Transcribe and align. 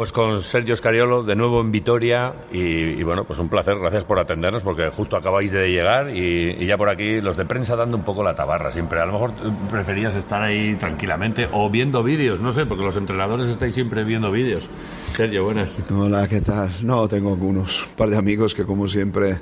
Pues 0.00 0.12
con 0.12 0.40
Sergio 0.40 0.74
Scariolo, 0.74 1.24
de 1.24 1.36
nuevo 1.36 1.60
en 1.60 1.70
Vitoria, 1.70 2.32
y, 2.50 3.02
bueno, 3.02 3.24
pues 3.24 3.38
un 3.38 3.50
placer, 3.50 3.78
gracias 3.78 4.02
por 4.02 4.18
atendernos, 4.18 4.62
porque 4.62 4.88
justo 4.88 5.14
acabáis 5.14 5.52
de 5.52 5.68
llegar 5.68 6.16
y, 6.16 6.66
ya 6.66 6.78
por 6.78 6.88
aquí 6.88 7.20
los 7.20 7.36
de 7.36 7.44
prensa 7.44 7.76
dando 7.76 7.98
un 7.98 8.02
poco 8.02 8.22
la 8.22 8.34
tabarra 8.34 8.72
siempre. 8.72 8.98
A 8.98 9.04
lo 9.04 9.12
mejor 9.12 9.34
preferías 9.70 10.16
estar 10.16 10.40
ahí 10.40 10.74
tranquilamente 10.76 11.50
o 11.52 11.68
viendo 11.68 12.02
vídeos, 12.02 12.40
no 12.40 12.50
sé, 12.50 12.64
porque 12.64 12.82
los 12.82 12.96
entrenadores 12.96 13.48
estáis 13.48 13.74
siempre 13.74 14.02
viendo 14.02 14.30
vídeos. 14.30 14.70
Sergio, 15.12 15.44
buenas. 15.44 15.78
Hola, 15.90 16.26
¿qué 16.26 16.40
tal? 16.40 16.70
No, 16.82 17.06
tengo 17.06 17.34
algunos, 17.34 17.86
un 17.86 17.92
par 17.94 18.08
de 18.08 18.16
amigos 18.16 18.54
que 18.54 18.64
como 18.64 18.88
siempre 18.88 19.38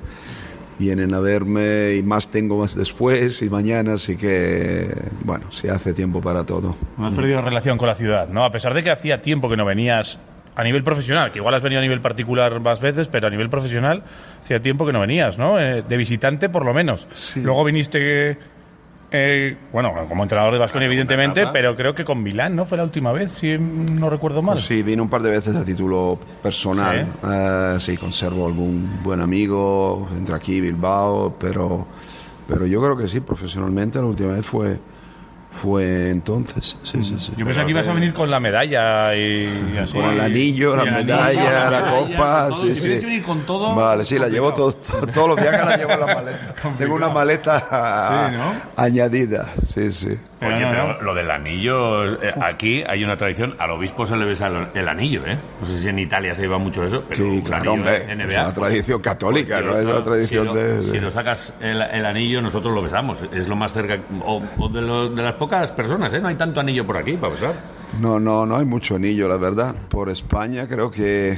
vienen 0.76 1.14
a 1.14 1.20
verme 1.20 1.94
y 1.94 2.02
más 2.02 2.28
tengo 2.28 2.58
más 2.58 2.74
después 2.74 3.42
y 3.42 3.48
mañana, 3.48 3.92
así 3.92 4.16
que, 4.16 4.88
bueno, 5.24 5.52
se 5.52 5.70
hace 5.70 5.94
tiempo 5.94 6.20
para 6.20 6.44
todo. 6.44 6.74
No 6.96 7.06
has 7.06 7.14
perdido 7.14 7.42
relación 7.42 7.78
con 7.78 7.86
la 7.86 7.94
ciudad, 7.94 8.28
¿no? 8.28 8.44
A 8.44 8.50
pesar 8.50 8.74
de 8.74 8.82
que 8.82 8.90
hacía 8.90 9.22
tiempo 9.22 9.48
que 9.48 9.56
no 9.56 9.64
venías 9.64 10.18
a 10.58 10.64
nivel 10.64 10.82
profesional, 10.82 11.30
que 11.30 11.38
igual 11.38 11.54
has 11.54 11.62
venido 11.62 11.78
a 11.78 11.82
nivel 11.82 12.00
particular 12.00 12.58
más 12.58 12.80
veces, 12.80 13.06
pero 13.06 13.28
a 13.28 13.30
nivel 13.30 13.48
profesional 13.48 14.02
hacía 14.42 14.60
tiempo 14.60 14.84
que 14.84 14.92
no 14.92 14.98
venías, 14.98 15.38
¿no? 15.38 15.56
Eh, 15.56 15.84
de 15.88 15.96
visitante 15.96 16.48
por 16.48 16.64
lo 16.64 16.74
menos. 16.74 17.06
Luego 17.36 17.62
viniste, 17.62 18.36
eh, 19.12 19.56
bueno, 19.72 19.94
como 20.08 20.24
entrenador 20.24 20.52
de 20.52 20.58
Vasconia 20.58 20.86
evidentemente, 20.86 21.46
pero 21.52 21.76
creo 21.76 21.94
que 21.94 22.04
con 22.04 22.24
Milán, 22.24 22.56
¿no? 22.56 22.66
Fue 22.66 22.76
la 22.76 22.82
última 22.82 23.12
vez, 23.12 23.30
si 23.30 23.56
no 23.56 24.10
recuerdo 24.10 24.42
mal. 24.42 24.60
sí, 24.60 24.82
vine 24.82 25.00
un 25.00 25.08
par 25.08 25.22
de 25.22 25.30
veces 25.30 25.54
a 25.54 25.64
título 25.64 26.18
personal. 26.42 27.06
Sí. 27.78 27.92
Eh, 27.92 27.96
conservo 27.96 28.44
algún 28.44 29.00
buen 29.04 29.20
amigo 29.20 30.08
entre 30.16 30.34
aquí 30.34 30.60
Bilbao, 30.60 31.36
pero, 31.38 31.86
pero 32.48 32.66
yo 32.66 32.82
creo 32.82 32.96
que 32.96 33.06
sí, 33.06 33.20
profesionalmente 33.20 34.00
la 34.00 34.06
última 34.06 34.32
vez 34.32 34.44
fue 34.44 34.76
fue 35.50 36.10
entonces. 36.10 36.76
Sí, 36.82 37.02
sí, 37.02 37.16
sí. 37.18 37.32
Yo 37.36 37.44
pensé 37.44 37.64
que 37.64 37.70
ibas 37.70 37.88
a 37.88 37.92
venir 37.92 38.12
con 38.12 38.30
la 38.30 38.38
medalla 38.38 39.14
y, 39.16 39.76
así. 39.78 39.92
Con 39.92 40.04
el 40.10 40.20
anillo, 40.20 40.76
la 40.76 40.84
medalla, 40.84 41.70
la, 41.70 41.90
copa. 41.90 42.50
sí, 42.60 42.74
sí. 42.74 42.80
Tienes 42.82 43.00
que 43.00 43.06
venir 43.06 43.22
con 43.22 43.40
todo. 43.42 43.74
Vale, 43.74 44.04
sí, 44.04 44.18
la 44.18 44.28
llevo 44.28 44.52
todo, 44.52 44.72
todos 44.72 45.28
los 45.28 45.36
viajes 45.40 45.64
la 45.64 45.76
llevo 45.76 45.92
en 45.92 46.00
la 46.00 46.06
maleta. 46.06 46.54
Tengo 46.78 46.94
una 46.94 47.08
maleta 47.08 48.62
añadida. 48.76 49.46
Sí, 49.66 49.90
sí. 49.92 50.18
Oye, 50.40 50.66
pero 50.70 51.02
lo 51.02 51.14
del 51.14 51.30
anillo, 51.30 52.06
eh, 52.06 52.32
aquí 52.40 52.82
hay 52.88 53.02
una 53.02 53.16
tradición, 53.16 53.54
al 53.58 53.72
obispo 53.72 54.06
se 54.06 54.16
le 54.16 54.24
besa 54.24 54.46
el, 54.72 54.88
anillo, 54.88 55.26
¿eh? 55.26 55.36
No 55.60 55.66
sé 55.66 55.78
si 55.80 55.88
en 55.88 55.98
Italia 55.98 56.32
se 56.32 56.42
lleva 56.42 56.58
mucho 56.58 56.84
eso. 56.84 57.02
Pero 57.08 57.24
sí, 57.24 57.42
claro, 57.42 57.72
hombre. 57.72 57.96
es 57.96 58.36
una 58.36 58.54
tradición 58.54 59.00
católica, 59.00 59.60
¿no? 59.60 59.76
Es 59.76 59.84
una 59.84 60.02
tradición 60.02 60.52
de, 60.52 60.82
Si 60.84 61.00
lo 61.00 61.10
sacas 61.10 61.52
el, 61.60 61.82
anillo, 62.06 62.40
nosotros 62.40 62.72
lo 62.72 62.82
besamos. 62.82 63.24
Es 63.32 63.48
lo 63.48 63.56
más 63.56 63.72
cerca, 63.72 63.98
o, 64.24 64.40
de, 64.68 64.80
de, 64.80 65.22
las 65.22 65.34
pocas 65.34 65.72
personas, 65.72 66.12
¿eh? 66.12 66.20
No 66.20 66.28
hay 66.28 66.36
tanto 66.36 66.60
anillo 66.60 66.86
por 66.86 66.96
aquí 66.96 67.16
para 67.16 67.32
besar. 67.32 67.54
No, 68.00 68.20
no, 68.20 68.46
no 68.46 68.56
hay 68.56 68.64
mucho 68.64 68.94
anillo, 68.94 69.26
la 69.26 69.38
verdad. 69.38 69.74
Por 69.88 70.08
España 70.08 70.68
creo 70.68 70.90
que 70.90 71.36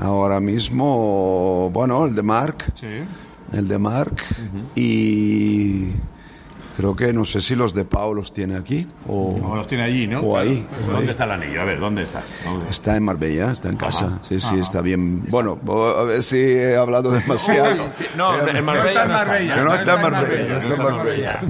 ahora 0.00 0.38
mismo, 0.38 1.70
bueno, 1.72 2.04
el 2.04 2.14
de 2.14 2.22
Marc. 2.22 2.72
Sí. 2.76 3.04
El 3.52 3.66
de 3.66 3.78
Marc. 3.78 4.22
Y 4.76 5.88
Creo 6.76 6.96
que 6.96 7.12
no 7.12 7.24
sé 7.24 7.40
si 7.40 7.54
los 7.54 7.74
de 7.74 7.84
Pau 7.84 8.14
los 8.14 8.32
tiene 8.32 8.56
aquí 8.56 8.86
o 9.06 9.36
no, 9.38 9.56
los 9.56 9.66
tiene 9.66 9.84
allí, 9.84 10.06
¿no? 10.06 10.20
O 10.20 10.38
ahí. 10.38 10.66
¿Dónde 10.90 11.10
está 11.10 11.24
el 11.24 11.32
anillo? 11.32 11.60
A 11.60 11.64
ver, 11.64 11.78
¿dónde 11.78 12.02
está? 12.02 12.22
Está 12.70 12.96
en 12.96 13.04
Marbella, 13.04 13.52
está 13.52 13.68
en 13.68 13.76
casa. 13.76 14.20
sí, 14.22 14.40
sí, 14.40 14.58
está 14.58 14.80
bien. 14.80 15.24
Bueno, 15.28 15.58
a 15.98 16.02
ver 16.04 16.22
si 16.22 16.36
he 16.36 16.76
hablado 16.76 17.10
demasiado. 17.10 17.90
no, 18.16 18.48
en 18.48 18.64
Marbella. 18.64 18.82
No 18.82 18.88
está 18.88 19.04
en 19.04 19.10
Marbella. 19.10 19.56
No 19.56 19.74
está 19.74 19.94
en 19.94 20.02
Marbella. 20.02 20.48
No 20.48 20.58
está 20.58 20.74
en 20.74 20.82
Marbella. 20.82 21.40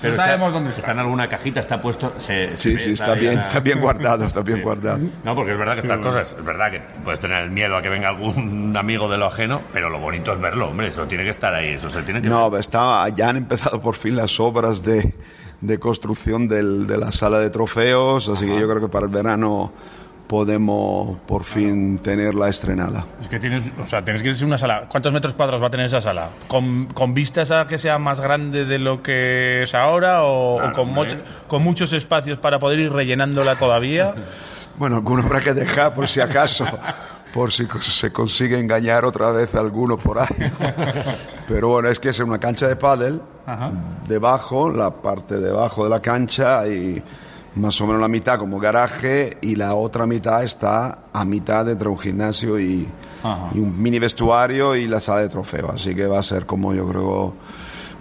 Pero 0.00 0.16
sabemos 0.16 0.52
dónde 0.52 0.70
está. 0.70 0.80
Está 0.82 0.92
en 0.92 0.98
alguna 1.00 1.28
cajita, 1.28 1.60
está 1.60 1.80
puesto. 1.80 2.14
sí, 2.18 2.48
sí, 2.56 2.92
está, 2.92 3.14
bien, 3.14 3.38
está 3.38 3.60
bien 3.60 3.80
guardado, 3.80 4.26
está 4.26 4.40
bien 4.40 4.62
guardado. 4.62 5.00
No, 5.24 5.34
porque 5.34 5.52
es 5.52 5.58
verdad 5.58 5.74
que 5.74 5.80
estas 5.80 6.00
cosas, 6.00 6.34
es 6.38 6.44
verdad 6.44 6.70
que 6.70 6.80
puedes 7.04 7.20
tener 7.20 7.42
el 7.42 7.50
miedo 7.50 7.76
a 7.76 7.82
que 7.82 7.88
venga 7.88 8.08
algún 8.08 8.76
amigo 8.78 9.08
de 9.10 9.18
lo 9.18 9.26
ajeno, 9.26 9.62
pero 9.72 9.90
lo 9.90 9.98
bonito 9.98 10.32
es 10.32 10.40
verlo, 10.40 10.68
hombre, 10.68 10.88
eso 10.88 11.06
tiene 11.06 11.24
que 11.24 11.30
estar 11.30 11.52
ahí, 11.54 11.74
eso 11.74 11.90
se 11.90 12.02
tiene 12.02 12.22
que 12.22 12.28
No, 12.28 12.56
está, 12.56 13.08
ya 13.10 13.28
han 13.28 13.36
empezado 13.36 13.80
por 13.80 13.96
fin 13.96 14.16
las 14.16 14.38
obras 14.40 14.82
de, 14.82 15.14
de 15.60 15.78
construcción 15.78 16.48
del, 16.48 16.86
de 16.86 16.98
la 16.98 17.12
sala 17.12 17.38
de 17.38 17.50
trofeos, 17.50 18.28
así 18.28 18.46
que 18.46 18.58
yo 18.58 18.68
creo 18.68 18.80
que 18.80 18.88
para 18.88 19.06
el 19.06 19.12
verano 19.12 19.72
podemos 20.26 21.18
por 21.26 21.44
fin 21.44 21.98
tenerla 21.98 22.48
estrenada. 22.48 23.06
Es 23.20 23.28
que 23.28 23.38
tienes, 23.38 23.72
o 23.80 23.86
sea, 23.86 24.04
tienes 24.04 24.22
que 24.22 24.30
ir 24.30 24.42
a 24.42 24.46
una 24.46 24.58
sala. 24.58 24.86
¿Cuántos 24.88 25.12
metros 25.12 25.34
cuadrados 25.34 25.62
va 25.62 25.68
a 25.68 25.70
tener 25.70 25.86
esa 25.86 26.00
sala? 26.00 26.30
¿Con, 26.48 26.86
con 26.86 27.14
vistas 27.14 27.50
a 27.50 27.66
que 27.66 27.78
sea 27.78 27.98
más 27.98 28.20
grande 28.20 28.64
de 28.64 28.78
lo 28.78 29.02
que 29.02 29.62
es 29.62 29.74
ahora 29.74 30.24
o, 30.24 30.72
con, 30.72 30.94
con 31.46 31.62
muchos 31.62 31.92
espacios 31.92 32.38
para 32.38 32.58
poder 32.58 32.80
ir 32.80 32.92
rellenándola 32.92 33.56
todavía? 33.56 34.14
Bueno, 34.78 34.96
alguno 34.96 35.22
habrá 35.22 35.40
que 35.40 35.54
dejar 35.54 35.94
por 35.94 36.06
si 36.06 36.20
acaso. 36.20 36.66
por 37.32 37.52
si 37.52 37.66
se 37.80 38.12
consigue 38.12 38.58
engañar 38.58 39.06
otra 39.06 39.30
vez 39.30 39.54
a 39.54 39.60
alguno 39.60 39.96
por 39.96 40.18
ahí. 40.18 40.26
Pero 41.48 41.68
bueno, 41.68 41.88
es 41.88 41.98
que 41.98 42.10
es 42.10 42.20
una 42.20 42.38
cancha 42.38 42.68
de 42.68 42.76
pádel, 42.76 43.22
debajo, 44.06 44.70
la 44.70 44.90
parte 44.90 45.38
debajo 45.38 45.84
de 45.84 45.90
la 45.90 46.00
cancha 46.00 46.66
y 46.66 47.02
más 47.56 47.80
o 47.80 47.86
menos 47.86 48.02
la 48.02 48.08
mitad 48.08 48.38
como 48.38 48.58
garaje 48.58 49.38
y 49.40 49.56
la 49.56 49.74
otra 49.74 50.06
mitad 50.06 50.44
está 50.44 50.98
a 51.12 51.24
mitad 51.24 51.68
entre 51.68 51.88
un 51.88 51.98
gimnasio 51.98 52.60
y, 52.60 52.86
un 53.54 53.82
mini 53.82 53.98
vestuario 53.98 54.76
y 54.76 54.86
la 54.86 55.00
sala 55.00 55.22
de 55.22 55.28
trofeo. 55.28 55.72
Así 55.72 55.94
que 55.94 56.06
va 56.06 56.20
a 56.20 56.22
ser 56.22 56.46
como 56.46 56.74
yo 56.74 56.86
creo, 56.86 57.34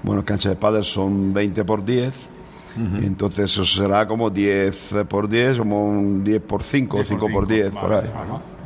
bueno, 0.03 0.23
cancha 0.23 0.49
de 0.49 0.55
pádel 0.55 0.83
son 0.83 1.33
20 1.33 1.63
por 1.63 1.83
10. 1.83 2.31
Entonces 3.01 3.45
eso 3.45 3.63
será 3.63 4.05
como 4.05 4.29
10 4.29 4.95
por 5.07 5.29
10, 5.29 5.57
como 5.57 5.85
un 5.85 6.25
10 6.25 6.41
por 6.41 6.61
5 6.61 6.97
o 6.97 7.03
5 7.05 7.27
por 7.31 7.47
10, 7.47 7.71
por 7.71 7.94
ahí. 7.94 8.11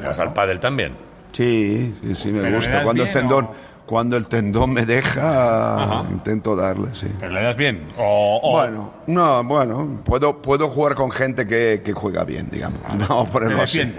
¿Vas 0.03 0.19
al 0.19 0.33
pádel 0.33 0.59
también? 0.59 1.08
Sí, 1.31 1.95
sí, 2.01 2.15
sí, 2.15 2.31
me 2.31 2.51
gusta. 2.53 2.83
Cuando 2.83 3.03
el 3.03 3.11
tendón 3.11 3.49
cuando 3.89 4.17
el 4.17 4.27
tendón 4.27 4.71
me 4.71 4.85
deja, 4.85 6.05
intento 6.11 6.55
darle, 6.55 6.89
sí. 6.93 7.07
¿Pero 7.19 7.31
le 7.31 7.41
das 7.41 7.57
bien? 7.57 7.87
O, 7.97 8.51
Bueno, 8.51 8.91
no, 9.07 9.43
bueno, 9.43 10.01
puedo, 10.05 10.39
puedo 10.43 10.67
jugar 10.67 10.93
con 10.93 11.09
gente 11.09 11.47
que, 11.47 11.81
que 11.83 11.93
juega 11.93 12.23
bien, 12.23 12.49
digamos. 12.51 12.79
No 13.09 13.25
ponerlo 13.25 13.63
así. 13.63 13.91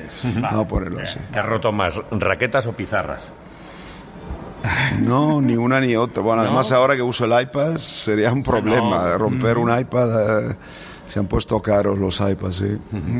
No 0.53 0.69
ponerlo 0.69 1.01
así. 1.01 1.19
¿Te 1.33 1.41
has 1.41 1.45
roto 1.45 1.73
más, 1.73 2.01
raquetas 2.13 2.69
o 2.69 2.73
pizarras? 2.73 3.33
No, 5.01 5.41
ni 5.41 5.57
una 5.57 5.81
ni 5.81 5.97
otra. 5.97 6.23
Bueno, 6.23 6.43
además 6.43 6.71
ahora 6.71 6.95
que 6.95 7.03
uso 7.03 7.25
el 7.25 7.43
iPad 7.43 7.77
sería 7.77 8.33
un 8.33 8.45
problema 8.45 9.13
romper 9.19 9.59
un 9.59 9.77
iPad. 9.77 10.51
Eh, 10.51 10.57
se 11.11 11.19
han 11.19 11.27
puesto 11.27 11.61
caros 11.61 11.99
los 11.99 12.21
iPads, 12.21 12.55
sí. 12.55 12.79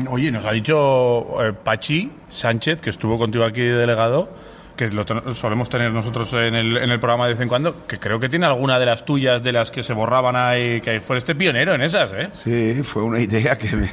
Oye, 0.09 0.31
nos 0.31 0.45
ha 0.45 0.53
dicho 0.53 1.43
eh, 1.43 1.51
Pachi 1.51 2.09
Sánchez, 2.29 2.79
que 2.79 2.89
estuvo 2.89 3.17
contigo 3.17 3.43
aquí 3.43 3.59
de 3.59 3.75
delegado, 3.75 4.29
que 4.77 4.87
lo 4.87 5.03
solemos 5.33 5.67
tener 5.67 5.91
nosotros 5.91 6.31
en 6.35 6.55
el, 6.55 6.77
en 6.77 6.89
el 6.89 6.99
programa 7.01 7.25
de 7.25 7.33
vez 7.33 7.41
en 7.41 7.49
cuando, 7.49 7.85
que 7.85 7.99
creo 7.99 8.17
que 8.17 8.29
tiene 8.29 8.45
alguna 8.45 8.79
de 8.79 8.85
las 8.85 9.03
tuyas 9.03 9.43
de 9.43 9.51
las 9.51 9.71
que 9.71 9.83
se 9.83 9.91
borraban 9.91 10.37
ahí, 10.37 10.79
que 10.79 11.01
fue 11.01 11.17
este 11.17 11.35
pionero 11.35 11.75
en 11.75 11.81
esas, 11.81 12.13
¿eh? 12.13 12.29
Sí, 12.31 12.81
fue 12.81 13.03
una 13.03 13.19
idea 13.19 13.57
que 13.57 13.75
me, 13.75 13.89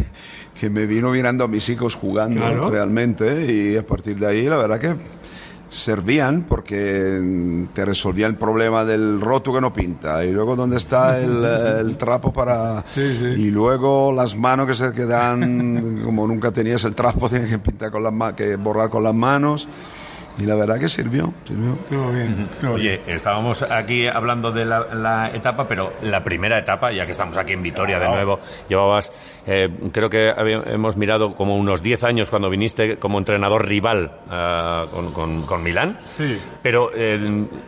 que 0.59 0.71
me 0.71 0.87
vino 0.87 1.11
mirando 1.11 1.43
a 1.43 1.49
mis 1.49 1.69
hijos 1.69 1.97
jugando 1.97 2.71
realmente 2.71 3.53
y 3.53 3.77
a 3.77 3.85
partir 3.85 4.17
de 4.17 4.29
ahí 4.29 4.45
la 4.45 4.59
verdad 4.59 4.79
que 4.79 4.95
servían 5.69 6.45
porque 6.49 7.67
te 7.75 7.85
resolvía 7.85 8.27
el 8.27 8.37
problema 8.37 8.85
del 8.85 9.21
roto 9.21 9.53
que 9.53 9.61
no 9.61 9.73
pinta. 9.73 10.25
Y 10.25 10.33
luego 10.33 10.57
dónde 10.57 10.77
está 10.77 11.21
el, 11.21 11.45
el 11.81 11.97
trapo 11.97 12.33
para 12.33 12.85
y 12.97 13.51
luego 13.51 14.13
las 14.13 14.37
manos 14.37 14.67
que 14.67 14.75
se 14.75 14.93
quedan 14.93 16.03
como 16.05 16.27
nunca 16.27 16.51
tenías 16.51 16.85
el 16.85 16.95
trapo 16.95 17.29
tienes 17.31 17.51
que 17.51 17.59
pintar 17.59 17.91
con 17.91 18.03
las 18.03 18.33
que 18.35 18.57
borrar 18.57 18.91
con 18.91 19.03
las 19.03 19.15
manos 19.15 19.69
y 20.39 20.47
la 20.47 20.55
verdad 20.55 20.79
que 20.79 20.89
sirvió, 20.89 21.33
sirvió. 21.45 21.77
bien. 22.13 22.49
Oye, 22.71 23.01
estábamos 23.07 23.63
aquí 23.63 24.07
hablando 24.07 24.53
de 24.53 24.65
la, 24.65 25.31
etapa, 25.35 25.67
pero 25.67 25.93
la 26.03 26.23
primera 26.23 26.59
etapa, 26.59 26.93
ya 26.93 27.05
que 27.05 27.13
estamos 27.13 27.37
aquí 27.37 27.53
en 27.53 27.63
Vitoria 27.63 27.99
de 27.99 28.09
nuevo, 28.09 28.39
llevabas, 28.69 29.13
eh, 29.47 29.69
creo 29.93 30.09
que 30.09 30.29
hemos 30.29 30.97
mirado 30.97 31.35
como 31.35 31.57
unos 31.57 31.83
10 31.83 32.05
años 32.05 32.31
cuando 32.31 32.49
viniste 32.49 32.99
como 32.99 33.19
entrenador 33.19 33.67
rival 33.67 34.13
ah, 34.31 34.87
con, 35.13 35.43
con, 35.43 35.63
Milán. 35.63 35.99
Sí. 36.07 36.39
Pero 36.63 36.91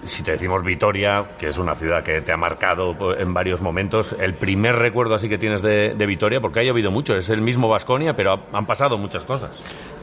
si 0.04 0.22
te 0.22 0.32
decimos 0.32 0.62
Vitoria, 0.62 1.24
que 1.38 1.48
es 1.48 1.58
una 1.58 1.74
ciudad 1.74 2.02
que 2.04 2.20
te 2.20 2.32
ha 2.32 2.36
marcado 2.36 2.94
en 3.18 3.34
varios 3.34 3.60
momentos, 3.60 4.14
el 4.18 4.34
primer 4.34 4.76
recuerdo 4.76 5.14
así 5.14 5.28
que 5.28 5.38
tienes 5.38 5.62
de, 5.62 5.94
de 5.94 6.06
Vitoria, 6.06 6.40
porque 6.40 6.60
ha 6.60 6.62
llovido 6.62 6.90
mucho, 6.90 7.16
es 7.16 7.28
el 7.30 7.42
mismo 7.42 7.68
Vasconia, 7.68 8.14
pero 8.14 8.38
han 8.52 8.66
pasado 8.66 8.96
muchas 8.96 9.24
cosas. 9.24 9.50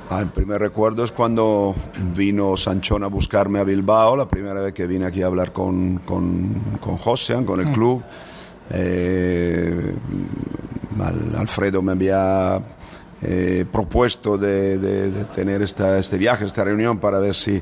Ah, 0.09 0.21
el 0.21 0.27
primer 0.27 0.62
recuerdo 0.62 1.04
es 1.04 1.12
cuando 1.12 1.75
vino 2.15 2.56
Sanchón 2.56 3.04
a 3.04 3.07
buscarme 3.07 3.59
a 3.59 3.65
Bilbao, 3.65 4.15
la 4.15 4.25
primera 4.27 4.62
vez 4.62 4.74
que 4.74 4.88
vine 4.88 5.06
aquí 5.06 5.21
a 5.21 5.27
hablar 5.27 5.51
con, 5.51 5.98
con, 5.98 6.77
con 6.80 6.98
con 7.45 7.59
el 7.59 7.68
mm. 7.69 7.74
club. 7.74 8.04
Eh, 8.71 9.95
Alfredo 11.38 11.81
me 11.81 11.92
había 11.92 12.62
eh, 13.21 13.65
propuesto 13.69 14.38
de, 14.38 15.25
tener 15.36 15.62
esta, 15.62 15.98
este 15.98 16.18
viaje, 16.18 16.45
esta 16.45 16.63
reunión 16.63 17.00
para 17.00 17.19
ver 17.19 17.36
si 17.36 17.62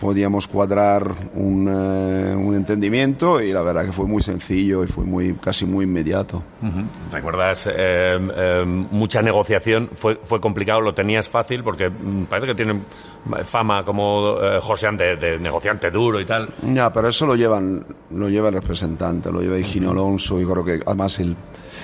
podíamos 0.00 0.48
cuadrar 0.48 1.10
un, 1.34 1.68
eh, 1.68 2.34
un, 2.34 2.54
entendimiento 2.54 3.40
y 3.40 3.52
la 3.52 3.62
verdad 3.62 3.84
que 3.84 3.92
fue 3.92 4.06
muy 4.06 4.22
sencillo 4.22 4.84
y 4.84 4.86
fue 4.86 5.04
muy 5.04 5.34
casi 5.34 5.66
muy 5.66 5.84
inmediato. 5.84 6.42
¿Recuerdas 7.12 7.66
eh, 7.66 7.72
eh, 7.74 8.64
mucha 8.64 9.22
negociación? 9.22 9.90
¿Fue, 9.92 10.18
¿Fue 10.22 10.40
complicado? 10.40 10.80
¿Lo 10.80 10.94
tenías 10.94 11.28
fácil? 11.28 11.62
Porque 11.62 11.88
mm, 11.88 12.24
parece 12.24 12.48
que 12.48 12.54
tienen 12.54 12.84
fama 13.44 13.84
como 13.84 14.36
José 14.60 14.86
de, 14.92 15.16
de, 15.16 15.38
negociante 15.38 15.90
duro 15.90 16.20
y 16.20 16.26
tal. 16.26 16.48
Ya, 16.62 16.92
pero 16.92 17.08
eso 17.08 17.26
lo 17.26 17.34
llevan 17.34 17.84
lo 18.10 18.28
lleva 18.28 18.48
el 18.48 18.54
representante, 18.54 19.32
lo 19.32 19.40
lleva 19.40 19.58
Higino 19.58 19.90
Alonso 19.90 20.40
y 20.40 20.44
creo 20.44 20.64
que 20.64 20.80
además 20.86 21.18
él 21.18 21.36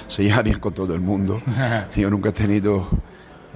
se 0.06 0.24
lleva 0.24 0.42
bien 0.42 0.60
con 0.60 0.72
todo 0.72 0.94
el 0.94 1.00
mundo. 1.00 1.40
Yo 1.96 2.10
nunca 2.10 2.28
he 2.28 2.32
tenido 2.32 2.88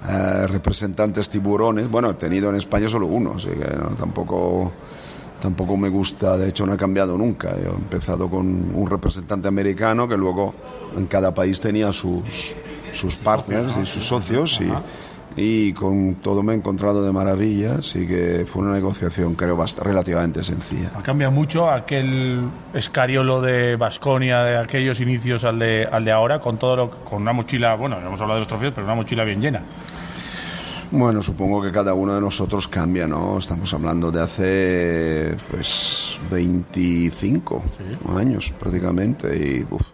eh, 0.08 0.46
representantes 0.46 1.28
tiburones. 1.28 1.90
Bueno, 1.90 2.10
he 2.10 2.14
tenido 2.14 2.50
en 2.50 2.56
España 2.56 2.88
solo 2.88 3.06
uno, 3.06 3.34
así 3.36 3.48
que 3.48 3.66
tampoco, 3.98 4.72
tampoco 5.40 5.76
me 5.76 5.88
gusta, 5.88 6.36
de 6.36 6.48
hecho 6.48 6.66
no 6.66 6.74
he 6.74 6.76
cambiado 6.76 7.16
nunca. 7.16 7.50
Yo 7.62 7.72
he 7.72 7.74
empezado 7.74 8.28
con 8.28 8.46
un 8.74 8.88
representante 8.88 9.48
americano 9.48 10.06
que 10.06 10.16
luego 10.16 10.54
en 10.96 11.06
cada 11.06 11.34
país 11.34 11.60
tenía 11.60 11.92
sus, 11.92 12.54
sus 12.92 13.16
partners 13.16 13.76
y 13.76 13.84
sus 13.84 14.06
socios 14.06 14.60
y, 14.60 14.72
y 15.36 15.72
con 15.74 16.14
todo 16.16 16.42
me 16.42 16.54
he 16.54 16.56
encontrado 16.56 17.04
de 17.04 17.12
maravilla, 17.12 17.76
así 17.80 18.06
que 18.06 18.44
fue 18.46 18.62
una 18.62 18.72
negociación 18.72 19.34
creo 19.34 19.56
bastante, 19.56 19.90
relativamente 19.90 20.42
sencilla. 20.42 20.92
Ha 20.96 21.02
cambiado 21.02 21.32
mucho 21.32 21.70
aquel 21.70 22.48
escariolo 22.72 23.42
de 23.42 23.76
Basconia 23.76 24.42
de 24.44 24.56
aquellos 24.56 24.98
inicios 25.00 25.44
al 25.44 25.58
de, 25.58 25.86
al 25.90 26.04
de 26.04 26.12
ahora, 26.12 26.40
con 26.40 26.58
todo 26.58 26.76
lo, 26.76 26.90
con 26.90 27.20
una 27.20 27.34
mochila, 27.34 27.74
bueno, 27.74 27.98
hemos 27.98 28.18
hablado 28.20 28.36
de 28.36 28.40
los 28.40 28.48
trofeos, 28.48 28.72
pero 28.72 28.86
una 28.86 28.94
mochila 28.94 29.24
bien 29.24 29.42
llena. 29.42 29.60
Bueno, 30.90 31.20
supongo 31.22 31.60
que 31.60 31.72
cada 31.72 31.94
uno 31.94 32.14
de 32.14 32.20
nosotros 32.20 32.68
cambia, 32.68 33.06
¿no? 33.06 33.38
Estamos 33.38 33.72
hablando 33.74 34.10
de 34.10 34.22
hace, 34.22 35.36
pues, 35.50 36.20
25 36.30 37.62
años 38.16 38.52
prácticamente 38.58 39.36
y, 39.36 39.66
uf, 39.68 39.88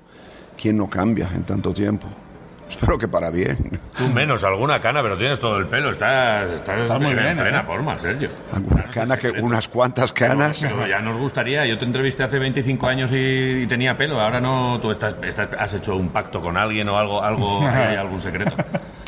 ¿quién 0.61 0.77
no 0.77 0.89
cambia 0.89 1.31
en 1.35 1.45
tanto 1.45 1.73
tiempo? 1.73 2.09
Espero 2.69 2.99
que 2.99 3.09
para 3.09 3.31
bien. 3.31 3.57
Tú 3.97 4.09
menos, 4.09 4.45
alguna 4.45 4.81
cana, 4.81 5.03
pero 5.03 5.17
tienes 5.17 5.39
todo 5.39 5.59
el 5.59 5.67
pelo. 5.67 5.91
Estás, 5.91 6.51
estás, 6.51 7.01
muy 7.01 7.15
bien, 7.15 7.27
en 7.27 7.39
plena 7.39 7.61
¿eh? 7.61 7.65
forma, 7.65 7.99
Sergio. 7.99 8.31
Alguna 8.53 8.85
cana, 8.85 9.17
que, 9.17 9.31
unas 9.31 9.69
cuantas 9.69 10.13
canas. 10.13 10.61
Pero, 10.63 10.87
ya 10.87 11.01
nos 11.01 11.17
gustaría. 11.19 11.67
Yo 11.67 11.79
te 11.79 11.85
entrevisté 11.85 12.25
hace 12.25 12.39
25 12.39 12.87
años 12.87 13.11
y, 13.15 13.67
tenía 13.67 13.97
pelo. 13.97 14.21
Ahora 14.21 14.41
no, 14.41 14.79
tú 14.81 14.91
estás, 14.91 15.15
has 15.59 15.75
hecho 15.75 15.97
un 15.97 16.09
pacto 16.09 16.41
con 16.41 16.57
alguien 16.57 16.89
o 16.89 16.97
algo, 16.97 17.23
algo 17.23 17.67
hay 17.67 17.97
algún 17.97 18.21
secreto. 18.21 18.57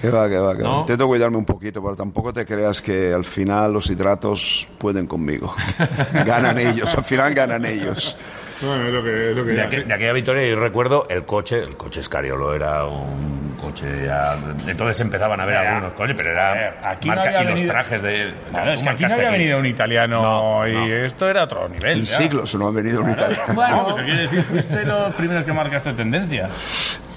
Que 0.05 0.11
va, 0.11 0.29
que 0.29 0.39
va, 0.39 0.57
que 0.57 0.63
va. 0.63 0.79
Intento 0.81 1.07
cuidarme 1.07 1.39
un 1.39 1.45
poquito, 1.45 1.83
pero 1.83 1.97
tampoco 1.97 2.33
te 2.33 2.45
creas 2.45 2.83
que 2.83 3.13
al 3.13 3.25
final 3.25 3.73
los 3.73 3.91
hidratos 3.91 4.69
pueden 4.79 5.07
conmigo. 5.07 5.55
ganan 6.27 6.59
ellos, 6.59 6.95
al 6.95 7.05
final 7.05 7.35
ganan 7.35 7.65
ellos. 7.65 8.17
Bueno, 8.61 8.87
es 8.87 8.93
lo 8.93 9.03
que, 9.03 9.31
es 9.31 9.37
lo 9.37 9.45
que 9.45 9.53
de, 9.53 9.63
aquel, 9.63 9.89
de, 9.89 9.95
aquella 9.95 10.13
victoria 10.13 10.49
yo 10.49 10.61
recuerdo 10.61 11.07
el 11.09 11.25
coche, 11.25 11.59
el 11.59 11.77
coche 11.77 12.01
Escariolo 12.01 12.55
era 12.55 12.87
un 12.87 13.57
coche 13.61 14.07
ya, 14.07 14.37
entonces 14.67 15.01
empezaban 15.01 15.41
a 15.41 15.45
ver 15.45 15.57
algunos 15.57 15.93
coches, 15.95 16.15
pero 16.17 16.31
era 16.31 16.79
aquí 16.85 17.09
marca, 17.09 17.31
no 17.31 17.43
y 17.43 17.47
venido, 17.47 17.55
los 17.55 17.73
trajes 17.73 18.03
de 18.03 18.35
claro, 18.51 18.73
es 18.73 18.83
que 18.83 18.89
aquí 18.89 19.05
no 19.05 19.15
había 19.15 19.29
aquí. 19.29 19.39
venido 19.39 19.59
un 19.59 19.67
italiano 19.67 20.23
no, 20.23 20.69
y 20.69 20.73
no. 20.73 20.87
esto 20.87 21.29
era 21.29 21.45
otro 21.45 21.69
nivel. 21.69 21.99
En 21.99 22.05
ya. 22.05 22.17
siglos 22.17 22.55
no 22.55 22.69
ha 22.69 22.71
venido 22.71 23.01
claro. 23.01 23.13
un 23.13 23.19
italiano. 23.19 23.55
Bueno, 23.55 23.77
no, 23.77 23.95
pero 23.95 24.07
quiero 24.07 24.23
decir, 24.23 24.43
fuiste 24.43 24.85
los 24.85 25.15
primeros 25.15 25.45
que 25.45 25.53
marcaste 25.53 25.93
tendencia. 25.93 26.49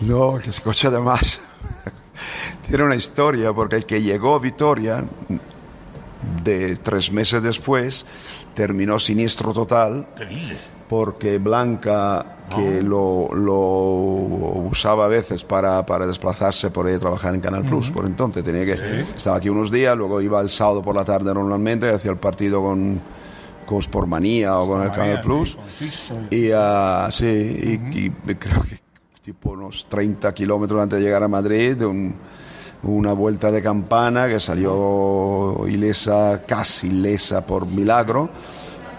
No, 0.01 0.39
que 0.39 0.49
ese 0.49 0.61
coche 0.61 0.87
además 0.87 1.46
tiene 2.67 2.83
una 2.83 2.95
historia 2.95 3.53
porque 3.53 3.77
el 3.77 3.85
que 3.85 4.01
llegó 4.01 4.35
a 4.35 4.39
Vitoria 4.39 5.03
de 6.43 6.75
tres 6.77 7.11
meses 7.11 7.41
después 7.41 8.05
terminó 8.53 8.99
siniestro 8.99 9.53
total. 9.53 10.07
Porque 10.89 11.37
Blanca, 11.37 12.37
que 12.55 12.81
lo, 12.81 13.29
lo, 13.33 13.59
usaba 14.69 15.05
a 15.05 15.07
veces 15.09 15.43
para, 15.43 15.85
para 15.85 16.07
desplazarse 16.07 16.69
por 16.69 16.87
ahí 16.87 16.97
trabajar 16.97 17.35
en 17.35 17.41
Canal 17.41 17.65
Plus, 17.65 17.89
uh 17.89 17.91
-huh. 17.91 17.93
por 17.93 18.05
entonces 18.05 18.43
tenía 18.43 18.65
que... 18.65 18.77
¿Sí? 18.77 19.11
Estaba 19.15 19.35
aquí 19.35 19.49
unos 19.49 19.69
días, 19.69 19.97
luego 19.97 20.21
iba 20.21 20.39
el 20.39 20.49
sábado 20.49 20.81
por 20.81 20.95
la 20.95 21.03
tarde 21.03 21.33
normalmente, 21.33 21.89
hacía 21.89 22.11
el 22.11 22.17
partido 22.17 22.61
con, 22.61 23.01
con 23.65 23.81
Sportmanía 23.81 24.57
o 24.59 24.67
con 24.67 24.81
el 24.81 24.91
Canal 24.91 25.19
Plus. 25.19 25.57
Sí, 25.77 25.89
y 26.31 26.51
uh, 26.53 27.11
sí, 27.11 27.25
y, 27.25 27.75
uh 27.75 27.81
-huh. 27.81 28.13
y, 28.29 28.35
creo 28.35 28.63
que 28.63 28.79
tipo 29.21 29.51
unos 29.51 29.87
30 29.89 30.33
kilómetros 30.33 30.81
antes 30.81 30.99
de 30.99 31.05
llegar 31.05 31.21
a 31.21 31.27
Madrid, 31.27 31.83
un, 31.83 32.15
una 32.83 33.13
vuelta 33.13 33.51
de 33.51 33.61
campana 33.61 34.27
que 34.27 34.39
salió 34.39 35.65
ilesa, 35.67 36.43
casi 36.45 36.87
ilesa 36.87 37.45
por 37.45 37.65
milagro 37.67 38.29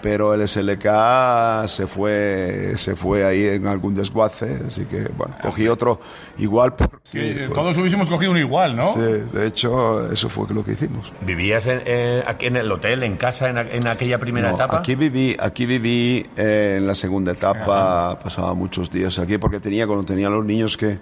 pero 0.01 0.33
el 0.33 0.47
SLK 0.47 1.67
se 1.67 1.87
fue 1.87 2.73
se 2.75 2.95
fue 2.95 3.25
ahí 3.25 3.45
en 3.45 3.67
algún 3.67 3.95
desguace, 3.95 4.59
así 4.67 4.85
que 4.85 5.09
bueno, 5.17 5.35
cogí 5.41 5.67
otro 5.67 5.99
igual 6.37 6.75
porque, 6.75 6.99
sí, 7.03 7.33
pues, 7.37 7.53
todos 7.53 7.77
hubiésemos 7.77 8.09
cogido 8.09 8.31
uno 8.31 8.39
igual, 8.39 8.75
¿no? 8.75 8.93
Sí, 8.93 8.99
de 8.99 9.47
hecho 9.47 10.11
eso 10.11 10.29
fue 10.29 10.47
lo 10.53 10.63
que 10.63 10.73
hicimos. 10.73 11.13
¿Vivías 11.21 11.67
en, 11.67 11.81
eh, 11.85 12.23
aquí 12.25 12.47
en 12.47 12.57
el 12.57 12.71
hotel, 12.71 13.03
en 13.03 13.17
casa, 13.17 13.49
en, 13.49 13.57
en 13.57 13.87
aquella 13.87 14.17
primera 14.17 14.49
no, 14.49 14.55
etapa? 14.55 14.79
Aquí 14.79 14.95
viví, 14.95 15.35
aquí 15.39 15.65
viví 15.65 16.25
eh, 16.35 16.75
en 16.77 16.87
la 16.87 16.95
segunda 16.95 17.33
etapa, 17.33 18.11
Ajá. 18.11 18.19
pasaba 18.19 18.53
muchos 18.53 18.89
días 18.89 19.19
aquí 19.19 19.37
porque 19.37 19.59
tenía 19.59 19.85
cuando 19.85 20.05
tenía 20.05 20.29
los 20.29 20.45
niños 20.45 20.77
que, 20.77 20.97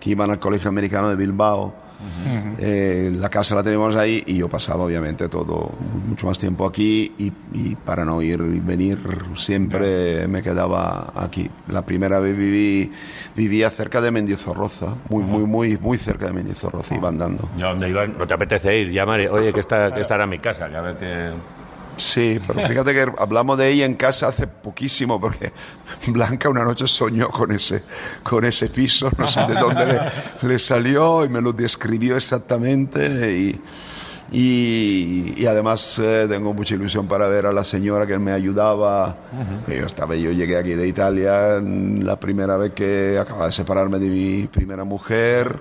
que 0.00 0.10
iban 0.10 0.30
al 0.30 0.38
colegio 0.38 0.68
americano 0.68 1.08
de 1.08 1.16
Bilbao 1.16 1.87
Uh 1.98 2.04
-huh. 2.04 2.54
eh, 2.60 3.10
la 3.12 3.28
casa 3.28 3.56
la 3.56 3.62
tenemos 3.62 3.96
ahí 3.96 4.22
y 4.26 4.36
yo 4.38 4.48
pasaba 4.48 4.84
obviamente 4.84 5.28
todo 5.28 5.72
mucho 6.06 6.28
más 6.28 6.38
tiempo 6.38 6.64
aquí 6.64 7.12
y, 7.18 7.32
y 7.52 7.74
para 7.74 8.04
no 8.04 8.22
ir 8.22 8.38
y 8.40 8.60
venir 8.60 8.98
siempre 9.36 10.18
yeah. 10.18 10.28
me 10.28 10.40
quedaba 10.42 11.12
aquí. 11.14 11.50
La 11.68 11.84
primera 11.84 12.20
vez 12.20 12.36
viví 12.36 12.92
vivía 13.34 13.68
cerca 13.70 14.00
de 14.00 14.12
Mendizorroza, 14.12 14.94
muy 15.08 15.24
uh 15.24 15.26
-huh. 15.26 15.30
muy 15.30 15.44
muy 15.44 15.78
muy 15.78 15.98
cerca 15.98 16.26
de 16.26 16.34
Mendizorroza, 16.34 16.94
iba 16.94 17.08
andando. 17.08 17.48
¿Y 17.56 17.60
dónde 17.62 17.88
iba? 17.88 18.06
¿No 18.06 18.26
te 18.26 18.34
apetece 18.34 18.78
ir? 18.78 18.92
Llamar, 18.92 19.20
oye, 19.30 19.52
que 19.52 19.60
está 19.60 19.92
que 19.92 20.00
estará 20.00 20.24
mi 20.26 20.38
casa, 20.38 20.68
que 20.68 20.76
a 20.76 20.80
ver 20.80 20.96
que 20.96 21.32
Sí, 21.98 22.40
pero 22.46 22.66
fíjate 22.66 22.94
que 22.94 23.12
hablamos 23.18 23.58
de 23.58 23.70
ella 23.70 23.84
en 23.84 23.94
casa 23.94 24.28
hace 24.28 24.46
poquísimo 24.46 25.20
porque 25.20 25.52
Blanca 26.06 26.48
una 26.48 26.64
noche 26.64 26.86
soñó 26.86 27.28
con 27.28 27.52
ese, 27.52 27.82
con 28.22 28.44
ese 28.44 28.68
piso, 28.68 29.10
no 29.18 29.26
sé 29.26 29.40
de 29.46 29.54
dónde 29.54 29.84
le, 29.86 30.00
le 30.48 30.58
salió 30.58 31.24
y 31.24 31.28
me 31.28 31.40
lo 31.40 31.52
describió 31.52 32.16
exactamente 32.16 33.36
y, 33.36 33.60
y, 34.30 35.34
y, 35.36 35.46
además 35.46 35.98
eh, 35.98 36.26
tengo 36.28 36.54
mucha 36.54 36.74
ilusión 36.74 37.08
para 37.08 37.28
ver 37.28 37.46
a 37.46 37.52
la 37.52 37.64
señora 37.64 38.06
que 38.06 38.18
me 38.18 38.32
ayudaba. 38.32 39.16
Uh 39.32 39.70
-huh. 39.70 39.80
Yo 39.80 39.86
estaba, 39.86 40.14
yo 40.16 40.30
llegué 40.32 40.56
aquí 40.56 40.74
de 40.74 40.86
Italia 40.86 41.58
la 41.60 42.20
primera 42.20 42.56
vez 42.58 42.72
que 42.72 43.18
acababa 43.18 43.46
de 43.46 43.52
separarme 43.52 43.98
de 43.98 44.08
mi 44.08 44.46
primera 44.46 44.84
mujer 44.84 45.60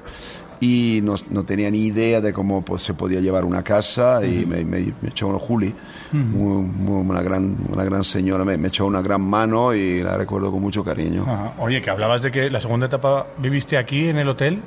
y 0.59 0.99
no, 1.03 1.15
no 1.29 1.43
tenía 1.43 1.69
ni 1.69 1.85
idea 1.85 2.19
de 2.21 2.33
cómo 2.33 2.61
pues, 2.63 2.81
se 2.81 2.93
podía 2.93 3.19
llevar 3.19 3.45
una 3.45 3.63
casa 3.63 4.25
y 4.25 4.45
me, 4.45 4.63
me, 4.63 4.79
me 5.01 5.09
echó 5.09 5.27
una 5.27 5.39
Juli, 5.39 5.67
uh 5.67 6.15
-huh. 6.15 6.19
muy, 6.19 6.63
muy, 6.63 7.01
una, 7.09 7.21
gran, 7.21 7.55
una 7.71 7.83
gran 7.83 8.03
señora, 8.03 8.43
me, 8.43 8.57
me, 8.57 8.67
echó 8.69 8.85
una 8.85 9.01
gran 9.01 9.21
mano 9.21 9.73
y 9.73 10.01
la 10.01 10.17
recuerdo 10.17 10.51
con 10.51 10.61
mucho 10.61 10.83
cariño. 10.83 11.23
Ajá. 11.23 11.53
Oye, 11.59 11.81
que 11.81 11.89
hablabas 11.89 12.21
de 12.21 12.31
que 12.31 12.49
la 12.49 12.59
segunda 12.59 12.87
etapa 12.87 13.27
viviste 13.37 13.77
aquí 13.77 14.07
en 14.07 14.17
el 14.17 14.27
hotel, 14.29 14.61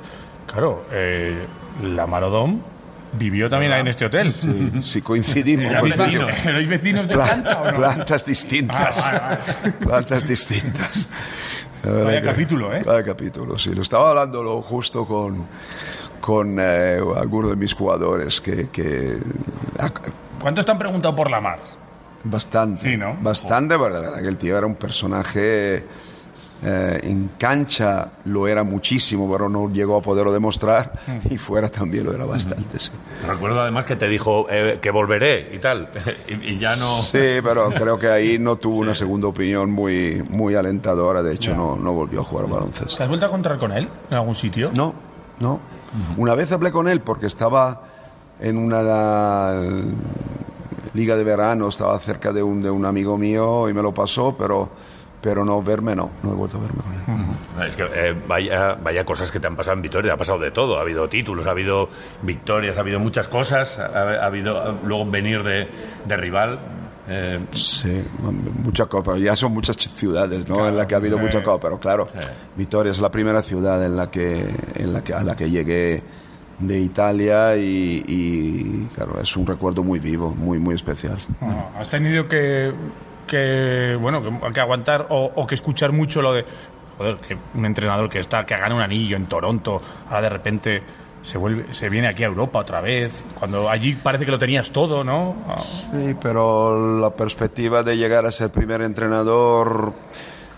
claro, 0.47 0.85
eh, 0.91 1.45
la 1.83 2.07
Marodón 2.07 2.61
vivió 3.13 3.49
también 3.49 3.73
en 3.73 3.87
este 3.87 4.05
hotel. 4.05 4.31
Sí, 4.31 4.71
sí 4.81 5.01
coincidimos. 5.01 5.71
¿Erais 5.71 5.97
vecinos, 5.97 6.45
¿Erais 6.45 6.69
vecinos 6.69 7.07
de 7.07 7.13
planta 7.13 7.61
o 7.61 7.71
no? 7.71 7.77
Plantas 7.77 8.25
distintas. 8.25 8.99
Ah, 9.05 9.37
vale. 9.61 9.73
Plantas 9.73 10.27
distintas. 10.27 11.09
Vaya 11.83 12.21
capítulo, 12.21 12.73
¿eh? 12.75 12.83
Vaya 12.85 13.03
capítulo, 13.03 13.57
sí. 13.57 13.73
Lo 13.73 13.81
estaba 13.81 14.09
hablando 14.09 14.61
justo 14.61 15.05
con, 15.05 15.47
con 16.19 16.57
eh, 16.59 16.99
algunos 17.17 17.51
de 17.51 17.55
mis 17.55 17.73
jugadores 17.73 18.39
que... 18.41 18.69
que... 18.69 19.17
¿Cuántos 20.39 20.65
te 20.65 20.71
han 20.71 20.79
preguntado 20.79 21.15
por 21.15 21.29
la 21.29 21.41
mar? 21.41 21.59
Bastante. 22.23 22.81
Sí, 22.81 22.97
¿no? 22.97 23.17
Bastante, 23.19 23.77
pero 23.77 23.89
la 23.89 23.99
verdad 23.99 24.21
que 24.21 24.27
el 24.27 24.37
tío 24.37 24.57
era 24.57 24.67
un 24.67 24.75
personaje... 24.75 25.85
Eh, 26.63 26.99
en 27.03 27.31
cancha 27.39 28.11
lo 28.25 28.47
era 28.47 28.63
muchísimo, 28.63 29.31
pero 29.31 29.49
no 29.49 29.71
llegó 29.71 29.95
a 29.95 30.01
poderlo 30.01 30.31
demostrar 30.31 30.91
y 31.27 31.35
fuera 31.37 31.69
también 31.69 32.05
lo 32.05 32.13
era 32.13 32.23
bastante. 32.25 32.77
Sí. 32.77 32.91
Recuerdo 33.27 33.61
además 33.61 33.85
que 33.85 33.95
te 33.95 34.07
dijo 34.07 34.45
eh, 34.47 34.77
que 34.79 34.91
volveré 34.91 35.55
y 35.55 35.57
tal, 35.57 35.89
y, 36.27 36.53
y, 36.53 36.59
ya 36.59 36.75
no. 36.75 36.85
Sí, 37.01 37.39
pero 37.43 37.71
creo 37.71 37.97
que 37.97 38.09
ahí 38.09 38.37
no 38.37 38.57
tuvo 38.57 38.77
una 38.77 38.93
segunda 38.93 39.27
opinión 39.27 39.71
muy, 39.71 40.23
muy 40.29 40.53
alentadora, 40.53 41.23
de 41.23 41.33
hecho, 41.33 41.55
no, 41.55 41.77
no 41.77 41.93
volvió 41.93 42.19
a 42.21 42.23
jugar 42.23 42.47
baloncesto. 42.47 42.95
¿Te 42.95 43.03
has 43.03 43.09
vuelto 43.09 43.25
a 43.25 43.29
encontrar 43.29 43.57
con 43.57 43.71
él 43.71 43.89
en 44.11 44.17
algún 44.17 44.35
sitio? 44.35 44.69
No, 44.71 44.93
no. 45.39 45.53
Uh 45.53 45.57
-huh. 45.57 46.17
Una 46.17 46.35
vez 46.35 46.51
hablé 46.51 46.71
con 46.71 46.87
él 46.87 47.01
porque 47.01 47.25
estaba 47.25 47.81
en 48.39 48.57
una 48.57 49.51
liga 50.93 51.15
de 51.15 51.23
verano, 51.23 51.69
estaba 51.69 51.97
cerca 51.99 52.31
de 52.31 52.43
un, 52.43 52.61
de 52.61 52.69
un 52.69 52.85
amigo 52.85 53.17
mío 53.17 53.67
y 53.67 53.73
me 53.73 53.81
lo 53.81 53.93
pasó, 53.93 54.35
pero 54.37 54.69
pero 55.21 55.45
no 55.45 55.61
verme 55.61 55.95
no, 55.95 56.11
no 56.23 56.31
he 56.31 56.35
vuelto 56.35 56.57
a 56.57 56.61
verme 56.61 56.81
con 56.81 56.93
él. 56.93 57.01
Uh 57.07 57.59
-huh. 57.59 57.67
Es 57.67 57.75
que 57.75 57.83
eh, 57.83 58.15
vaya, 58.27 58.73
vaya 58.73 59.05
cosas 59.05 59.31
que 59.31 59.39
te 59.39 59.47
han 59.47 59.55
pasado 59.55 59.75
en 59.75 59.81
Vitoria, 59.83 60.13
ha 60.13 60.17
pasado 60.17 60.39
de 60.39 60.51
todo, 60.51 60.77
ha 60.77 60.81
habido 60.81 61.07
títulos, 61.07 61.45
ha 61.45 61.51
habido 61.51 61.89
victorias, 62.21 62.77
ha 62.77 62.81
habido 62.81 62.99
muchas 62.99 63.27
cosas, 63.27 63.77
ha, 63.79 63.85
ha 63.85 64.25
habido 64.25 64.79
luego 64.83 65.05
venir 65.05 65.43
de, 65.43 65.67
de 66.05 66.17
rival. 66.17 66.59
Eh, 67.07 67.39
sí, 67.51 68.03
mucha 68.63 68.85
copa. 68.85 69.17
Ya 69.17 69.35
son 69.35 69.53
muchas 69.53 69.75
ciudades, 69.75 70.47
¿no? 70.47 70.67
en 70.67 70.77
las 70.77 70.85
que 70.85 70.93
ha 70.93 70.97
habido 70.97 71.17
mucha 71.17 71.43
copa, 71.43 71.59
pero 71.67 71.79
claro, 71.79 72.07
Vitoria 72.55 72.91
es 72.91 72.99
la 72.99 73.09
primera 73.11 73.41
ciudad 73.41 73.83
en 73.85 73.97
la 73.97 74.09
que, 74.09 74.45
en 74.75 74.93
la 74.93 75.03
que 75.03 75.13
a 75.13 75.23
la 75.23 75.35
que 75.35 75.49
llegué 75.49 76.01
de 76.59 76.79
Italia 76.79 77.57
y, 77.57 78.87
claro, 78.95 79.19
es 79.19 79.35
un 79.35 79.45
recuerdo 79.45 79.83
muy 79.83 79.99
vivo, 79.99 80.29
muy, 80.29 80.59
muy 80.59 80.75
especial. 80.75 81.17
¿Has 81.75 81.89
tenido 81.89 82.27
que, 82.27 82.71
que 83.31 83.97
bueno, 83.99 84.21
que, 84.51 84.59
aguantar 84.59 85.07
o, 85.09 85.47
que 85.47 85.55
escuchar 85.55 85.93
mucho 85.93 86.21
lo 86.21 86.33
de, 86.33 86.43
joder, 86.97 87.15
que 87.15 87.37
un 87.53 87.65
entrenador 87.65 88.09
que 88.09 88.19
está, 88.19 88.45
que 88.45 88.57
gana 88.57 88.75
un 88.75 88.81
anillo 88.81 89.15
en 89.15 89.27
Toronto, 89.27 89.81
ahora 90.07 90.23
de 90.23 90.29
repente 90.29 90.83
se 91.23 91.37
vuelve, 91.37 91.73
se 91.73 91.87
viene 91.87 92.09
aquí 92.09 92.23
a 92.23 92.27
Europa 92.27 92.59
otra 92.59 92.81
vez, 92.81 93.23
cuando 93.39 93.69
allí 93.69 93.95
parece 93.95 94.25
que 94.25 94.31
lo 94.31 94.37
tenías 94.37 94.71
todo, 94.71 95.05
¿no? 95.05 95.33
Sí, 95.91 96.13
pero 96.21 96.99
la 96.99 97.11
perspectiva 97.11 97.83
de 97.83 97.95
llegar 97.95 98.25
a 98.25 98.31
ser 98.31 98.49
primer 98.49 98.81
entrenador 98.81 99.93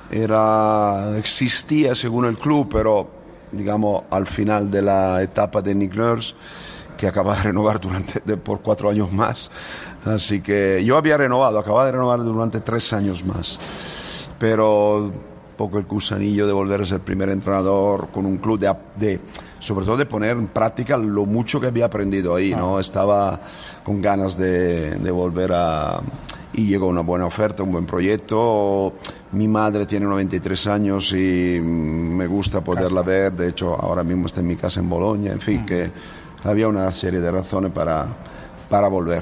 era 0.09 1.15
existía 1.15 1.93
según 1.93 2.25
el 2.25 2.37
club, 2.37 2.69
pero 2.71 3.07
digamos, 3.51 4.03
al 4.09 4.25
final 4.25 4.71
de 4.71 4.81
la 4.81 5.21
etapa 5.21 5.61
de 5.61 5.75
Nick 5.75 5.93
Nurse, 5.93 6.33
que 6.97 7.05
acaba 7.05 7.35
de 7.35 7.43
renovar 7.43 7.79
durante, 7.79 8.19
por 8.37 8.61
cuatro 8.61 8.89
años 8.89 9.11
más. 9.11 9.51
Así 10.05 10.41
que 10.41 10.83
yo 10.83 10.97
había 10.97 11.17
renovado, 11.17 11.59
acababa 11.59 11.85
de 11.85 11.93
renovar 11.93 12.23
durante 12.23 12.59
tres 12.59 12.91
años 12.93 13.25
más. 13.25 13.59
Pero 14.37 15.11
poco 15.57 15.77
el 15.77 15.85
gusanillo 15.85 16.47
de 16.47 16.53
volver 16.53 16.81
a 16.81 16.85
ser 16.85 16.99
primer 16.99 17.29
entrenador 17.29 18.09
con 18.09 18.25
un 18.25 18.37
club 18.37 18.59
de, 18.59 18.73
de, 18.97 19.19
sobre 19.59 19.85
todo 19.85 19.97
de 19.97 20.05
poner 20.05 20.31
en 20.31 20.47
práctica 20.47 20.97
lo 20.97 21.25
mucho 21.25 21.61
que 21.61 21.67
había 21.67 21.85
aprendido 21.85 22.35
ahí, 22.35 22.53
¿no? 22.53 22.79
Estaba 22.79 23.39
con 23.83 24.01
ganas 24.01 24.37
de, 24.37 24.95
de 24.95 25.11
volver 25.11 25.51
a 25.53 26.01
y 26.53 26.67
llegó 26.67 26.87
una 26.87 27.01
buena 27.01 27.25
oferta, 27.25 27.63
un 27.63 27.71
buen 27.71 27.85
proyecto. 27.85 28.93
Mi 29.31 29.47
madre 29.47 29.85
tiene 29.85 30.05
93 30.05 30.67
años 30.67 31.11
y 31.13 31.59
me 31.59 32.27
gusta 32.27 32.63
poderla 32.63 33.01
ver. 33.01 33.33
De 33.33 33.49
hecho, 33.49 33.73
ahora 33.73 34.03
mismo 34.03 34.27
está 34.27 34.41
en 34.41 34.47
mi 34.47 34.55
casa 34.55 34.79
en 34.79 34.89
Bolonia. 34.89 35.31
En 35.31 35.39
fin, 35.39 35.61
mm. 35.61 35.65
que 35.65 35.91
había 36.43 36.67
una 36.67 36.91
serie 36.93 37.19
de 37.19 37.31
razones 37.31 37.71
para, 37.71 38.05
para 38.73 38.87
volver. 38.87 39.21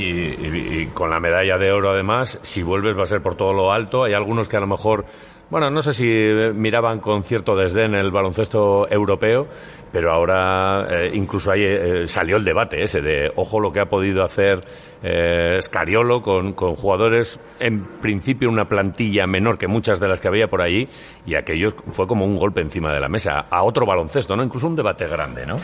y, 0.00 0.86
con 0.86 1.08
la 1.08 1.20
medalla 1.20 1.56
de 1.58 1.70
oro, 1.70 1.90
además, 1.90 2.40
si 2.42 2.60
vuelves 2.64 2.98
va 2.98 3.04
a 3.04 3.06
ser 3.06 3.22
por 3.22 3.36
todo 3.36 3.52
lo 3.52 3.72
alto. 3.72 4.02
Hay 4.02 4.14
algunos 4.14 4.48
que 4.48 4.56
a 4.56 4.60
lo 4.60 4.66
mejor 4.66 5.04
bueno, 5.48 5.70
no 5.70 5.82
sé 5.82 5.92
si 5.92 6.04
miraban 6.54 6.98
con 6.98 7.22
cierto 7.22 7.54
desdén 7.54 7.94
el 7.94 8.10
baloncesto 8.10 8.88
europeo, 8.90 9.46
pero 9.92 10.10
ahora 10.10 10.88
eh, 10.90 11.12
incluso 11.14 11.52
ahí 11.52 11.62
eh, 11.62 12.08
salió 12.08 12.38
el 12.38 12.42
debate 12.42 12.82
ese 12.82 13.00
de, 13.00 13.30
ojo, 13.36 13.60
lo 13.60 13.70
que 13.70 13.78
ha 13.78 13.84
podido 13.84 14.24
hacer 14.24 14.58
eh, 15.02 15.60
Scariolo 15.62 16.22
con, 16.22 16.54
jugadores, 16.54 17.38
en 17.60 17.84
principio 18.00 18.48
una 18.48 18.66
plantilla 18.66 19.28
menor 19.28 19.56
que 19.56 19.68
muchas 19.68 20.00
de 20.00 20.08
las 20.08 20.18
que 20.18 20.26
había 20.26 20.48
por 20.48 20.62
allí, 20.62 20.88
y 21.26 21.36
aquello 21.36 21.70
fue 21.90 22.08
como 22.08 22.24
un 22.24 22.36
golpe 22.36 22.60
encima 22.60 22.92
de 22.92 22.98
la 22.98 23.08
mesa, 23.08 23.46
a 23.48 23.62
otro 23.62 23.86
baloncesto, 23.86 24.34
¿no? 24.34 24.42
Incluso 24.42 24.66
un 24.66 24.74
debate 24.74 25.06
grande, 25.06 25.46
¿no? 25.46 25.58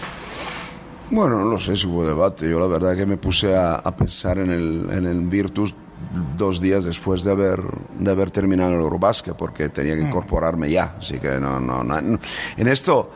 Bueno, 1.10 1.44
no 1.44 1.58
sé 1.58 1.76
si 1.76 1.86
hubo 1.88 2.06
debate. 2.06 2.48
Yo 2.48 2.60
la 2.60 2.68
verdad 2.68 2.96
que 2.96 3.04
me 3.04 3.16
puse 3.16 3.56
a, 3.56 3.82
pensar 3.96 4.38
en 4.38 4.50
el, 4.50 4.88
en 4.90 5.06
el 5.06 5.20
Virtus 5.26 5.74
dos 6.36 6.60
días 6.60 6.84
después 6.84 7.24
de 7.24 7.32
haber, 7.32 7.62
de 7.98 8.10
haber 8.10 8.30
terminado 8.30 8.72
el 8.72 8.80
Eurobasket, 8.80 9.34
porque 9.34 9.68
tenía 9.68 9.96
que 9.96 10.04
mm. 10.04 10.08
incorporarme 10.08 10.70
ya. 10.70 10.94
Así 10.98 11.18
que 11.18 11.40
no, 11.40 11.58
no, 11.58 11.82
no. 11.82 11.98
En 12.56 12.68
esto, 12.68 13.10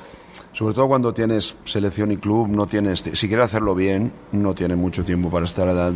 sobre 0.52 0.74
todo 0.74 0.88
cuando 0.88 1.14
tienes 1.14 1.56
selección 1.64 2.10
y 2.10 2.16
club, 2.16 2.48
no 2.48 2.66
tienes, 2.66 3.04
si 3.12 3.28
quieres 3.28 3.46
hacerlo 3.46 3.74
bien, 3.74 4.12
no 4.32 4.54
tienes 4.54 4.76
mucho 4.76 5.04
tiempo 5.04 5.30
para 5.30 5.46
estar 5.46 5.68
a 5.68 5.74
dar 5.74 5.92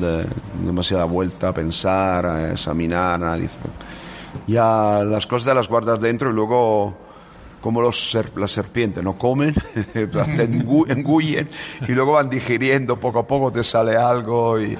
demasiada 0.65 1.05
vuelta, 1.05 1.49
a 1.49 1.55
pensar, 1.55 2.27
a 2.27 2.53
examinar, 2.53 3.15
analizar. 3.15 3.71
Ya 4.47 5.03
las 5.05 5.27
cosas 5.27 5.47
de 5.47 5.55
las 5.55 5.69
guardas 5.69 6.01
dentro 6.01 6.31
y 6.31 6.33
luego 6.33 7.08
como 7.61 7.81
los 7.81 8.17
las 8.37 8.51
serpientes, 8.51 9.03
no 9.03 9.19
comen, 9.19 9.55
te 9.93 10.43
engullen 10.43 11.49
y 11.87 11.93
luego 11.93 12.13
van 12.13 12.29
digiriendo, 12.29 12.99
poco 12.99 13.21
a 13.21 13.27
poco 13.27 13.51
te 13.53 13.65
sale 13.65 13.97
algo 13.97 14.61
y 14.61 14.77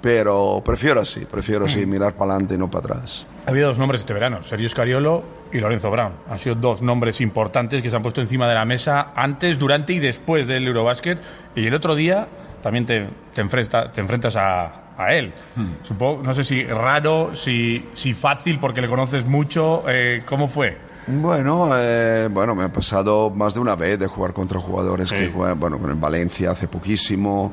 pero 0.00 0.62
prefiero 0.64 1.00
así, 1.00 1.24
prefiero 1.24 1.66
así, 1.66 1.84
mm. 1.84 1.88
mirar 1.88 2.12
para 2.14 2.32
adelante 2.32 2.54
y 2.54 2.58
no 2.58 2.70
para 2.70 2.94
atrás. 2.94 3.26
Ha 3.46 3.50
habido 3.50 3.68
dos 3.68 3.78
nombres 3.78 4.02
este 4.02 4.14
verano, 4.14 4.42
Sergio 4.42 4.68
Scariolo 4.68 5.24
y 5.52 5.58
Lorenzo 5.58 5.90
Brown. 5.90 6.12
Han 6.30 6.38
sido 6.38 6.54
dos 6.54 6.82
nombres 6.82 7.20
importantes 7.20 7.82
que 7.82 7.90
se 7.90 7.96
han 7.96 8.02
puesto 8.02 8.20
encima 8.20 8.46
de 8.46 8.54
la 8.54 8.64
mesa 8.64 9.12
antes, 9.14 9.58
durante 9.58 9.94
y 9.94 9.98
después 9.98 10.46
del 10.46 10.66
Eurobasket. 10.66 11.18
Y 11.56 11.66
el 11.66 11.74
otro 11.74 11.94
día 11.94 12.28
también 12.62 12.86
te, 12.86 13.08
te, 13.34 13.42
te 13.44 14.00
enfrentas 14.00 14.36
a, 14.36 14.94
a 14.96 15.14
él. 15.14 15.32
Mm. 15.56 15.84
Supongo, 15.84 16.22
no 16.22 16.34
sé 16.34 16.44
si 16.44 16.62
raro, 16.64 17.34
si, 17.34 17.86
si 17.94 18.14
fácil 18.14 18.58
porque 18.58 18.80
le 18.80 18.88
conoces 18.88 19.24
mucho. 19.24 19.84
Eh, 19.88 20.22
¿Cómo 20.26 20.48
fue? 20.48 20.87
Bueno, 21.08 21.70
eh, 21.74 22.28
bueno, 22.30 22.54
me 22.54 22.64
ha 22.64 22.72
pasado 22.72 23.30
más 23.30 23.54
de 23.54 23.60
una 23.60 23.74
vez 23.76 23.98
de 23.98 24.06
jugar 24.06 24.32
contra 24.34 24.60
jugadores 24.60 25.10
que 25.10 25.30
juegan, 25.30 25.58
bueno, 25.58 25.78
en 25.82 26.00
Valencia 26.00 26.50
hace 26.50 26.68
poquísimo, 26.68 27.52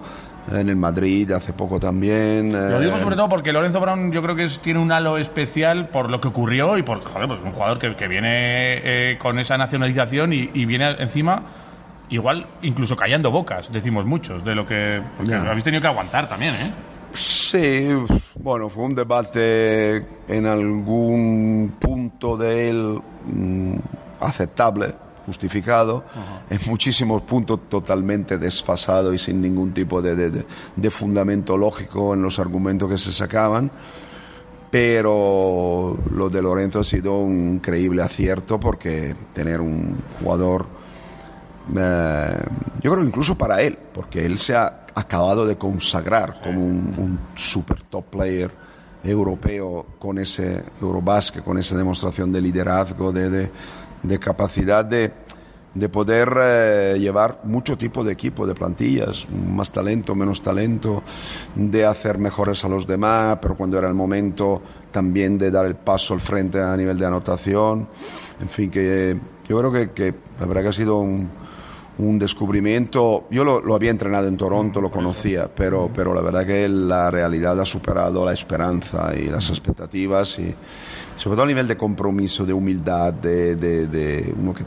en 0.51 0.69
el 0.69 0.75
Madrid 0.75 1.31
hace 1.31 1.53
poco 1.53 1.79
también. 1.79 2.51
Lo 2.51 2.79
digo 2.79 2.97
eh, 2.97 2.99
sobre 2.99 3.15
todo 3.15 3.29
porque 3.29 3.53
Lorenzo 3.53 3.79
Brown 3.79 4.11
yo 4.11 4.21
creo 4.21 4.35
que 4.35 4.47
tiene 4.61 4.79
un 4.79 4.91
halo 4.91 5.17
especial 5.17 5.87
por 5.87 6.11
lo 6.11 6.19
que 6.19 6.27
ocurrió 6.27 6.77
y 6.77 6.83
por, 6.83 7.01
joder, 7.03 7.27
pues 7.27 7.41
un 7.43 7.53
jugador 7.53 7.79
que, 7.79 7.95
que 7.95 8.07
viene 8.07 9.11
eh, 9.11 9.17
con 9.17 9.39
esa 9.39 9.57
nacionalización 9.57 10.33
y, 10.33 10.65
viene 10.65 10.91
encima 10.99 11.43
igual 12.09 12.45
incluso 12.61 12.95
callando 12.95 13.31
bocas, 13.31 13.71
decimos 13.71 14.05
muchos, 14.05 14.43
de 14.43 14.53
lo 14.53 14.65
que 14.65 15.01
habéis 15.47 15.63
tenido 15.63 15.81
que 15.81 15.87
aguantar 15.87 16.27
también, 16.27 16.53
¿eh? 16.53 16.73
Sí, 17.15 17.87
bueno, 18.35 18.69
fue 18.69 18.83
un 18.83 18.95
debate 18.95 20.05
en 20.27 20.45
algún 20.45 21.75
punto 21.79 22.35
de 22.35 22.69
él 22.69 23.01
mm, 23.25 23.75
aceptable 24.19 24.93
justificado, 25.25 26.03
en 26.49 26.59
muchísimos 26.67 27.23
puntos 27.23 27.61
totalmente 27.67 28.37
desfasado 28.37 29.13
y 29.13 29.17
sin 29.17 29.41
ningún 29.41 29.73
tipo 29.73 30.01
de, 30.01 30.45
fundamento 30.91 31.57
lógico 31.57 32.13
en 32.13 32.21
los 32.21 32.37
argumentos 32.37 32.89
que 32.89 32.97
se 32.97 33.11
sacaban. 33.11 33.71
Pero 34.69 35.97
lo 36.11 36.29
de 36.29 36.41
Lorenzo 36.41 36.79
ha 36.79 36.83
sido 36.83 37.17
un 37.19 37.55
increíble 37.55 38.03
acierto 38.03 38.59
porque 38.59 39.15
tener 39.33 39.61
un 39.61 39.97
jugador, 40.21 40.65
eh, 41.77 42.37
yo 42.81 42.91
creo 42.91 43.03
incluso 43.03 43.37
para 43.37 43.61
él, 43.61 43.77
porque 43.93 44.25
él 44.25 44.37
se 44.37 44.55
ha 44.55 44.85
acabado 44.93 45.45
de 45.45 45.57
consagrar 45.57 46.41
como 46.41 46.65
un, 46.65 47.19
super 47.35 47.83
top 47.83 48.05
player 48.05 48.51
europeo 49.03 49.85
con 49.99 50.17
ese 50.17 50.63
Eurobasket, 50.81 51.43
con 51.43 51.57
esa 51.57 51.77
demostración 51.77 52.31
de 52.31 52.41
liderazgo, 52.41 53.11
de, 53.11 53.51
de 54.01 54.19
capacidad 54.19 54.83
de, 54.85 55.11
de 55.75 55.89
poder 55.89 56.33
eh, 56.41 56.95
llevar 56.97 57.41
mucho 57.43 57.77
tipo 57.77 58.03
de 58.03 58.13
equipo, 58.13 58.47
de 58.47 58.55
plantillas, 58.55 59.27
más 59.29 59.71
talento, 59.71 60.15
menos 60.15 60.41
talento, 60.41 61.03
de 61.53 61.85
hacer 61.85 62.17
mejores 62.17 62.63
a 62.63 62.69
los 62.69 62.87
demás, 62.87 63.37
pero 63.41 63.55
cuando 63.55 63.77
era 63.77 63.89
el 63.89 63.93
momento 63.93 64.61
también 64.89 65.37
de 65.37 65.51
dar 65.51 65.65
el 65.65 65.75
paso 65.75 66.13
al 66.13 66.21
frente 66.21 66.61
a 66.61 66.75
nivel 66.77 66.97
de 66.97 67.05
anotación. 67.05 67.89
En 68.39 68.47
fin, 68.47 68.71
que 68.71 69.17
yo 69.47 69.59
creo 69.59 69.71
que, 69.71 69.91
que 69.91 70.15
la 70.39 70.45
verdad 70.45 70.63
que 70.63 70.69
ha 70.69 70.73
sido 70.73 70.99
un, 70.99 71.29
un 71.97 72.19
descubrimiento. 72.19 73.27
Yo 73.31 73.43
lo, 73.43 73.61
lo, 73.61 73.75
había 73.75 73.91
entrenado 73.91 74.27
en 74.27 74.37
Toronto, 74.37 74.81
lo 74.81 74.91
conocía, 74.91 75.49
pero, 75.53 75.89
pero 75.93 76.13
la 76.13 76.21
verdad 76.21 76.45
que 76.45 76.67
la 76.67 77.09
realidad 77.09 77.59
ha 77.59 77.65
superado 77.65 78.25
la 78.25 78.33
esperanza 78.33 79.15
y 79.15 79.27
las 79.27 79.49
expectativas 79.49 80.39
y 80.39 80.53
sobre 81.15 81.35
todo 81.35 81.43
a 81.43 81.47
nivel 81.47 81.67
de 81.67 81.77
compromiso, 81.77 82.45
de 82.45 82.53
humildad, 82.53 83.13
de, 83.13 83.55
de, 83.55 84.33
uno 84.37 84.53
que 84.53 84.65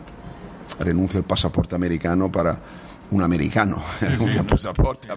renuncia 0.81 1.19
al 1.19 1.25
pasaporte 1.25 1.75
americano 1.75 2.31
para 2.31 2.59
un 3.11 3.23
americano, 3.23 3.83
renuncia 4.01 4.41
al 4.41 4.47
pasaporte. 4.47 5.09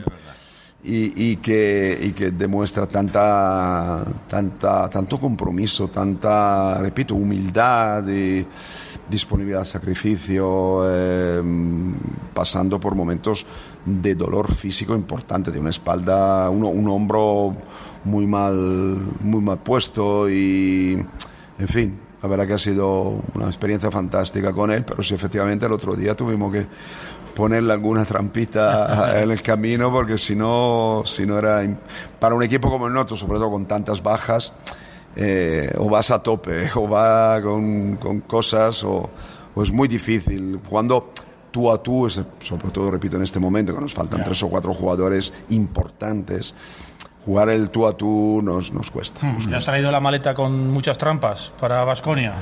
y, 0.83 1.31
y, 1.31 1.37
que, 1.37 1.97
y 2.01 2.11
que 2.11 2.31
demuestra 2.31 2.85
tanta, 2.87 4.03
tanta, 4.27 4.89
tanto 4.89 5.19
compromiso, 5.19 5.87
tanta, 5.87 6.77
repito, 6.79 7.15
humildad 7.15 8.07
y 8.09 8.45
disponibilidad 9.11 9.59
al 9.59 9.67
sacrificio, 9.67 10.83
eh, 10.89 11.43
pasando 12.33 12.79
por 12.79 12.95
momentos 12.95 13.45
de 13.85 14.15
dolor 14.15 14.51
físico 14.51 14.95
importante, 14.95 15.51
de 15.51 15.59
una 15.59 15.69
espalda, 15.69 16.49
un 16.49 16.87
hombro 16.87 17.55
muy 18.05 18.25
mal, 18.25 18.97
muy 19.19 19.41
mal 19.41 19.59
puesto 19.59 20.29
y, 20.29 20.93
en 21.59 21.67
fin, 21.67 21.99
la 22.21 22.29
verdad 22.29 22.47
que 22.47 22.53
ha 22.53 22.59
sido 22.59 23.21
una 23.33 23.47
experiencia 23.47 23.89
fantástica 23.89 24.53
con 24.53 24.71
él, 24.71 24.85
pero 24.85 25.01
sí, 25.01 25.13
efectivamente, 25.13 25.65
el 25.65 25.71
otro 25.71 25.95
día 25.95 26.15
tuvimos 26.15 26.51
que 26.51 26.67
ponerle 27.35 27.73
alguna 27.73 28.05
trampita 28.05 29.19
en 29.21 29.31
el 29.31 29.41
camino, 29.41 29.91
porque 29.91 30.17
si 30.17 30.35
no, 30.35 31.03
si 31.05 31.25
no 31.25 31.37
era. 31.39 31.63
Para 32.19 32.35
un 32.35 32.43
equipo 32.43 32.69
como 32.69 32.87
el 32.87 32.93
nuestro, 32.93 33.17
sobre 33.17 33.39
todo 33.39 33.49
con 33.49 33.65
tantas 33.65 34.03
bajas, 34.03 34.53
eh, 35.15 35.73
o 35.77 35.89
vas 35.89 36.11
a 36.11 36.21
tope, 36.21 36.69
o 36.75 36.87
va 36.87 37.41
con, 37.41 37.97
con 37.97 38.21
cosas, 38.21 38.83
o, 38.83 39.09
o, 39.53 39.63
es 39.63 39.71
muy 39.71 39.87
difícil. 39.87 40.59
Cuando 40.67 41.11
tú 41.51 41.71
a 41.71 41.81
tú, 41.81 42.09
sobre 42.09 42.69
todo, 42.71 42.91
repito, 42.91 43.17
en 43.17 43.23
este 43.23 43.39
momento, 43.39 43.73
que 43.75 43.81
nos 43.81 43.93
faltan 43.93 44.23
tres 44.23 44.41
o 44.43 44.49
cuatro 44.49 44.73
jugadores 44.73 45.33
importantes 45.49 46.53
jugar 47.25 47.49
el 47.49 47.69
tú 47.69 47.87
a 47.87 47.95
tú 47.95 48.41
nos, 48.43 48.71
nos 48.71 48.89
cuesta. 48.89 49.19
Hmm, 49.21 49.49
¿Ya 49.49 49.57
has 49.57 49.65
traído 49.65 49.91
la 49.91 49.99
maleta 49.99 50.33
con 50.33 50.69
muchas 50.69 50.97
trampas 50.97 51.53
para 51.59 51.83
Vasconia? 51.83 52.33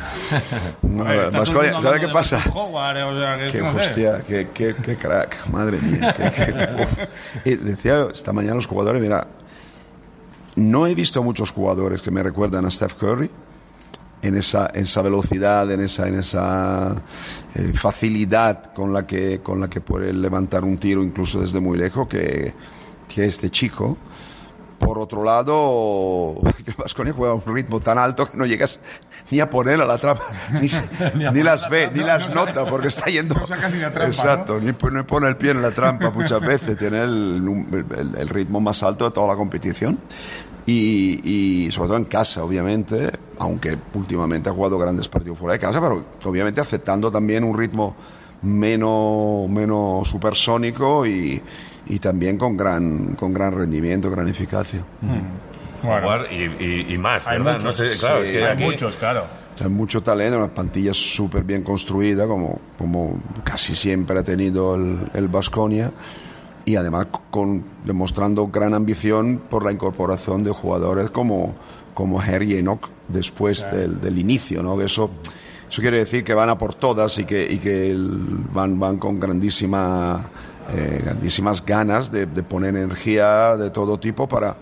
Vasconia, 0.81 1.79
¿sabe 1.81 1.99
qué 1.99 2.07
pasa? 2.07 2.41
qué 3.51 3.61
hostia, 3.61 4.23
qué, 4.25 4.49
qué, 4.53 4.75
qué, 4.75 4.95
crack, 4.95 5.47
madre 5.47 5.79
mía. 5.81 6.15
y 7.43 7.55
decía 7.55 8.07
esta 8.11 8.31
mañana 8.31 8.55
los 8.55 8.67
jugadores, 8.67 9.01
mira, 9.01 9.27
no 10.60 10.88
he 10.88 10.96
visto 10.96 11.24
muchos 11.24 11.51
jugadores 11.51 12.01
que 12.01 12.12
me 12.12 12.22
recuerdan 12.22 12.66
a 12.66 12.72
Steph 12.72 12.94
Curry 12.96 13.30
en 14.22 14.36
esa, 14.36 14.68
esa 14.68 15.01
velocidad, 15.01 15.72
en 15.72 15.82
esa, 15.82 16.08
en 16.08 16.20
esa 16.20 17.01
eh, 17.56 17.72
facilidad 17.74 18.74
con 18.74 18.94
la, 18.94 19.08
que, 19.08 19.39
con 19.39 19.60
la 19.60 19.70
que 19.70 19.82
puede 19.82 20.12
levantar 20.12 20.63
un 20.63 20.78
tiro 20.78 21.01
incluso 21.01 21.39
desde 21.39 21.60
muy 21.60 21.78
lejos 21.78 22.08
que, 22.08 22.54
que 23.08 23.25
este 23.25 23.50
chico. 23.50 23.98
Por 24.78 24.98
otro 24.98 25.24
lado, 25.24 26.36
Vasconia 26.78 27.13
juega 27.13 27.34
a 27.34 27.36
un 27.36 27.54
ritmo 27.54 27.82
tan 27.82 27.98
alto 27.98 28.30
que 28.30 28.38
no 28.38 28.46
llegas 28.46 28.80
ni 29.30 29.42
a 29.42 29.50
poner 29.50 29.82
a 29.82 29.86
la 29.86 29.98
trampa, 29.98 30.24
ni, 30.54 31.44
las 31.44 31.70
ve, 31.70 31.92
ni 31.94 32.01
las 32.01 32.34
nota, 32.34 32.66
porque 32.66 32.88
está 32.88 33.08
yendo. 33.08 33.36
exacto, 34.01 34.60
ni, 34.60 34.72
pone 34.72 35.28
el 35.28 35.36
pie 35.36 35.51
en 35.51 35.62
la 35.62 35.72
trampa 35.72 36.10
muchas 36.12 36.39
veces. 36.39 36.78
Tiene 36.78 37.04
el, 37.04 37.75
el, 38.18 38.30
ritmo 38.30 38.62
más 38.62 38.82
alto 38.82 39.06
de 39.06 39.12
toda 39.12 39.28
la 39.28 39.36
competición. 39.36 40.00
Y, 40.69 41.65
y, 41.67 41.71
sobre 41.71 41.88
todo 41.88 41.97
en 41.97 42.05
casa, 42.05 42.43
obviamente, 42.43 43.09
aunque 43.38 43.77
últimamente 43.93 44.49
ha 44.49 44.53
jugado 44.53 44.77
grandes 44.77 45.07
partidos 45.07 45.38
fuera 45.38 45.53
de 45.53 45.59
casa, 45.59 45.79
pero 45.79 46.03
obviamente 46.25 46.61
aceptando 46.61 47.09
también 47.09 47.43
un 47.43 47.57
ritmo 47.57 47.95
menos, 48.41 49.49
menos 49.49 50.07
supersónico 50.07 51.05
y 51.05 51.41
y 51.89 51.97
también 51.99 52.38
con 52.38 52.55
gran, 52.55 53.15
con 53.15 53.33
gran 53.33 53.51
rendimiento, 53.53 54.09
gran 54.09 54.27
eficacia. 54.27 54.85
y, 56.31 56.97
más, 56.97 57.27
hay 57.27 57.39
Muchos, 57.39 57.79
hay 57.79 58.57
muchos, 58.57 58.95
claro. 58.95 59.23
Hay 59.59 59.69
mucho 59.69 60.01
talento, 60.01 60.38
una 60.38 60.47
plantilla 60.47 60.93
súper 60.93 61.43
bien 61.43 61.63
construida, 61.63 62.27
como, 62.27 62.61
como 62.77 63.19
casi 63.43 63.75
siempre 63.75 64.19
ha 64.19 64.23
tenido 64.23 64.75
el 64.75 65.27
Vasconia, 65.27 65.91
y 66.66 66.75
además 66.75 67.08
con, 67.30 67.63
demostrando 67.86 68.48
gran 68.48 68.74
ambición 68.74 69.42
por 69.50 69.63
la 69.66 69.72
incorporación 69.72 70.44
de 70.44 70.51
jugadores 70.51 71.10
como, 71.10 71.56
como 71.94 72.20
Harry 72.20 72.58
Enoch 72.58 72.89
después 73.08 73.70
del, 73.72 74.00
del, 74.00 74.18
inicio, 74.18 74.62
¿no? 74.62 74.80
Eso, 74.82 75.10
eso 75.70 75.82
quiere 75.82 75.98
decir 75.98 76.24
que 76.24 76.34
van 76.34 76.50
a 76.50 76.58
por 76.58 76.75
todas 76.75 77.18
y 77.18 77.25
que, 77.25 77.51
y 77.51 77.58
que 77.58 77.96
van, 78.54 78.80
van 78.80 78.98
con 78.98 79.20
grandísima 79.20 80.30
eh, 80.72 81.01
grandísimas 81.04 81.66
ganas 81.66 82.12
de, 82.12 82.28
poner 82.28 82.75
energía 82.75 83.58
de 83.58 83.72
todo 83.72 84.00
tipo 84.00 84.28
para, 84.28 84.56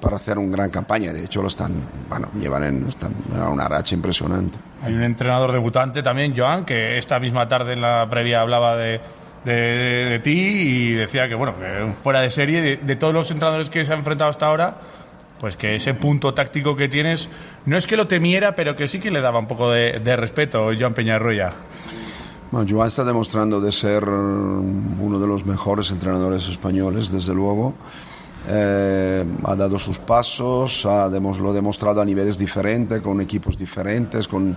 para 0.00 0.16
hacer 0.16 0.36
una 0.36 0.50
gran 0.56 0.70
campaña. 0.70 1.12
De 1.12 1.24
hecho, 1.24 1.40
lo 1.40 1.48
están, 1.48 1.72
bueno, 2.08 2.28
llevan 2.40 2.64
en, 2.64 2.88
están 2.88 3.14
una 3.30 3.68
racha 3.68 3.94
impresionante. 3.94 4.58
Hay 4.82 4.92
un 4.92 5.04
entrenador 5.04 5.52
debutante 5.52 6.02
también, 6.02 6.34
Joan, 6.36 6.64
que 6.64 6.98
esta 6.98 7.20
misma 7.20 7.46
tarde 7.46 7.74
en 7.74 7.80
la 7.80 8.08
previa 8.10 8.40
hablaba 8.40 8.76
de, 8.76 9.00
de, 9.44 10.20
ti 10.22 10.30
y 10.30 10.92
decía 10.92 11.28
que, 11.28 11.34
bueno, 11.34 11.54
que 11.58 11.92
fuera 12.02 12.20
de 12.20 12.30
serie, 12.30 12.76
de, 12.76 12.96
todos 12.96 13.14
los 13.14 13.30
entrenadores 13.30 13.70
que 13.70 13.84
se 13.84 13.92
han 13.92 14.00
enfrentado 14.00 14.30
hasta 14.30 14.46
ahora, 14.46 14.76
pues 15.40 15.56
que 15.56 15.76
ese 15.76 15.94
punto 15.94 16.34
táctico 16.34 16.76
que 16.76 16.88
tienes, 16.88 17.28
no 17.66 17.76
es 17.76 17.86
que 17.86 17.96
lo 17.96 18.06
temiera, 18.06 18.54
pero 18.54 18.76
que 18.76 18.88
sí 18.88 19.00
que 19.00 19.10
le 19.10 19.20
daba 19.20 19.38
un 19.38 19.48
poco 19.48 19.70
de, 19.70 20.00
de 20.00 20.16
respeto, 20.16 20.70
Joan 20.78 20.94
Peñarroya. 20.94 21.50
Bueno, 22.52 22.68
Joan 22.70 22.88
está 22.88 23.02
demostrando 23.02 23.60
de 23.60 23.72
ser 23.72 24.04
uno 24.04 25.18
de 25.18 25.26
los 25.26 25.46
mejores 25.46 25.90
entrenadores 25.90 26.48
españoles, 26.48 27.10
desde 27.10 27.34
luego. 27.34 27.74
Eh, 28.48 29.24
ha 29.44 29.56
dado 29.56 29.78
sus 29.78 29.98
pasos, 29.98 30.84
ha 30.84 31.08
lo 31.08 31.50
ha 31.50 31.52
demostrado 31.52 32.00
a 32.00 32.04
niveles 32.04 32.36
diferentes, 32.36 33.00
con 33.00 33.20
equipos 33.20 33.56
diferentes, 33.56 34.26
con 34.26 34.56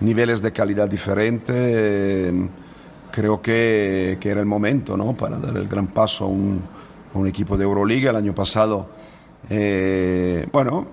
niveles 0.00 0.42
de 0.42 0.52
calidad 0.52 0.88
diferentes. 0.88 1.56
Eh, 1.56 2.48
creo 3.12 3.40
que, 3.40 4.18
que, 4.18 4.30
era 4.30 4.40
el 4.40 4.46
momento 4.46 4.96
¿no? 4.96 5.12
para 5.14 5.38
dar 5.38 5.56
el 5.56 5.68
gran 5.68 5.86
paso 5.88 6.24
a 6.24 6.28
un, 6.28 6.60
a 7.14 7.18
un 7.18 7.28
equipo 7.28 7.56
de 7.56 7.64
Euroliga. 7.64 8.10
El 8.10 8.16
año 8.16 8.34
pasado, 8.34 8.88
eh, 9.48 10.48
bueno, 10.50 10.88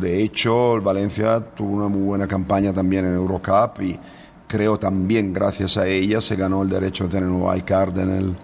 de 0.00 0.22
hecho, 0.22 0.76
el 0.76 0.80
Valencia 0.80 1.40
tuvo 1.40 1.76
una 1.76 1.88
muy 1.88 2.02
buena 2.02 2.26
campaña 2.26 2.72
también 2.72 3.04
en 3.04 3.14
Eurocup 3.14 3.82
y 3.82 3.98
creo 4.46 4.78
también 4.78 5.32
gracias 5.32 5.76
a 5.76 5.86
ella 5.86 6.20
se 6.20 6.36
ganó 6.36 6.62
el 6.62 6.68
derecho 6.68 7.04
a 7.04 7.08
tener 7.08 7.28
un 7.28 7.42
wild 7.42 7.64
card 7.64 7.98
en, 7.98 8.10
el, 8.10 8.36